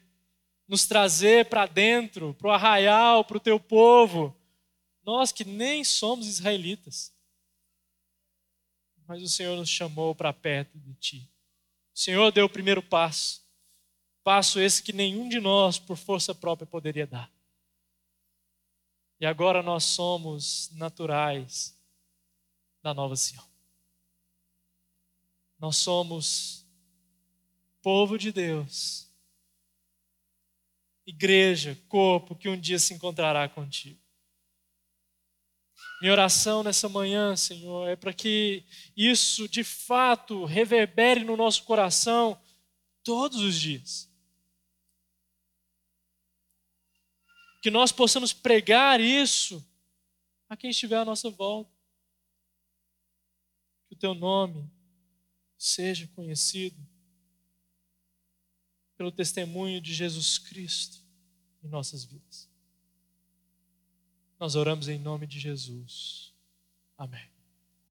nos 0.66 0.86
trazer 0.86 1.50
para 1.50 1.66
dentro, 1.66 2.32
para 2.32 2.48
o 2.48 2.50
arraial, 2.50 3.22
para 3.22 3.36
o 3.36 3.40
teu 3.40 3.60
povo, 3.60 4.34
nós 5.04 5.30
que 5.30 5.44
nem 5.44 5.84
somos 5.84 6.26
israelitas. 6.26 7.14
Mas 9.06 9.22
o 9.22 9.28
Senhor 9.28 9.56
nos 9.56 9.68
chamou 9.68 10.14
para 10.14 10.32
perto 10.32 10.78
de 10.78 10.94
ti. 10.94 11.30
O 11.94 11.98
Senhor 11.98 12.32
deu 12.32 12.46
o 12.46 12.48
primeiro 12.48 12.82
passo. 12.82 13.44
Passo 14.22 14.58
esse 14.58 14.82
que 14.82 14.94
nenhum 14.94 15.28
de 15.28 15.38
nós, 15.38 15.78
por 15.78 15.98
força 15.98 16.34
própria, 16.34 16.66
poderia 16.66 17.06
dar. 17.06 17.30
E 19.20 19.26
agora 19.26 19.62
nós 19.62 19.84
somos 19.84 20.70
naturais 20.72 21.78
da 22.82 22.94
nova 22.94 23.16
Sião. 23.16 23.44
Nós 25.58 25.76
somos 25.76 26.63
povo 27.84 28.16
de 28.16 28.32
Deus, 28.32 29.12
igreja, 31.06 31.78
corpo 31.86 32.34
que 32.34 32.48
um 32.48 32.58
dia 32.58 32.78
se 32.78 32.94
encontrará 32.94 33.46
contigo. 33.46 34.00
Minha 36.00 36.12
oração 36.12 36.62
nessa 36.62 36.88
manhã, 36.88 37.36
Senhor, 37.36 37.86
é 37.86 37.94
para 37.94 38.14
que 38.14 38.64
isso 38.96 39.46
de 39.46 39.62
fato 39.62 40.46
reverbere 40.46 41.24
no 41.24 41.36
nosso 41.36 41.64
coração 41.64 42.40
todos 43.02 43.40
os 43.40 43.54
dias. 43.60 44.10
Que 47.60 47.70
nós 47.70 47.92
possamos 47.92 48.32
pregar 48.32 48.98
isso 48.98 49.62
a 50.48 50.56
quem 50.56 50.70
estiver 50.70 50.96
à 50.96 51.04
nossa 51.04 51.28
volta. 51.28 51.70
Que 53.88 53.94
o 53.94 53.98
teu 53.98 54.14
nome 54.14 54.70
seja 55.58 56.08
conhecido 56.08 56.93
pelo 58.96 59.12
testemunho 59.12 59.80
de 59.80 59.92
Jesus 59.92 60.38
Cristo 60.38 61.02
em 61.62 61.68
nossas 61.68 62.04
vidas. 62.04 62.48
Nós 64.38 64.54
oramos 64.54 64.88
em 64.88 64.98
nome 64.98 65.26
de 65.26 65.38
Jesus. 65.38 66.32
Amém. 66.98 67.33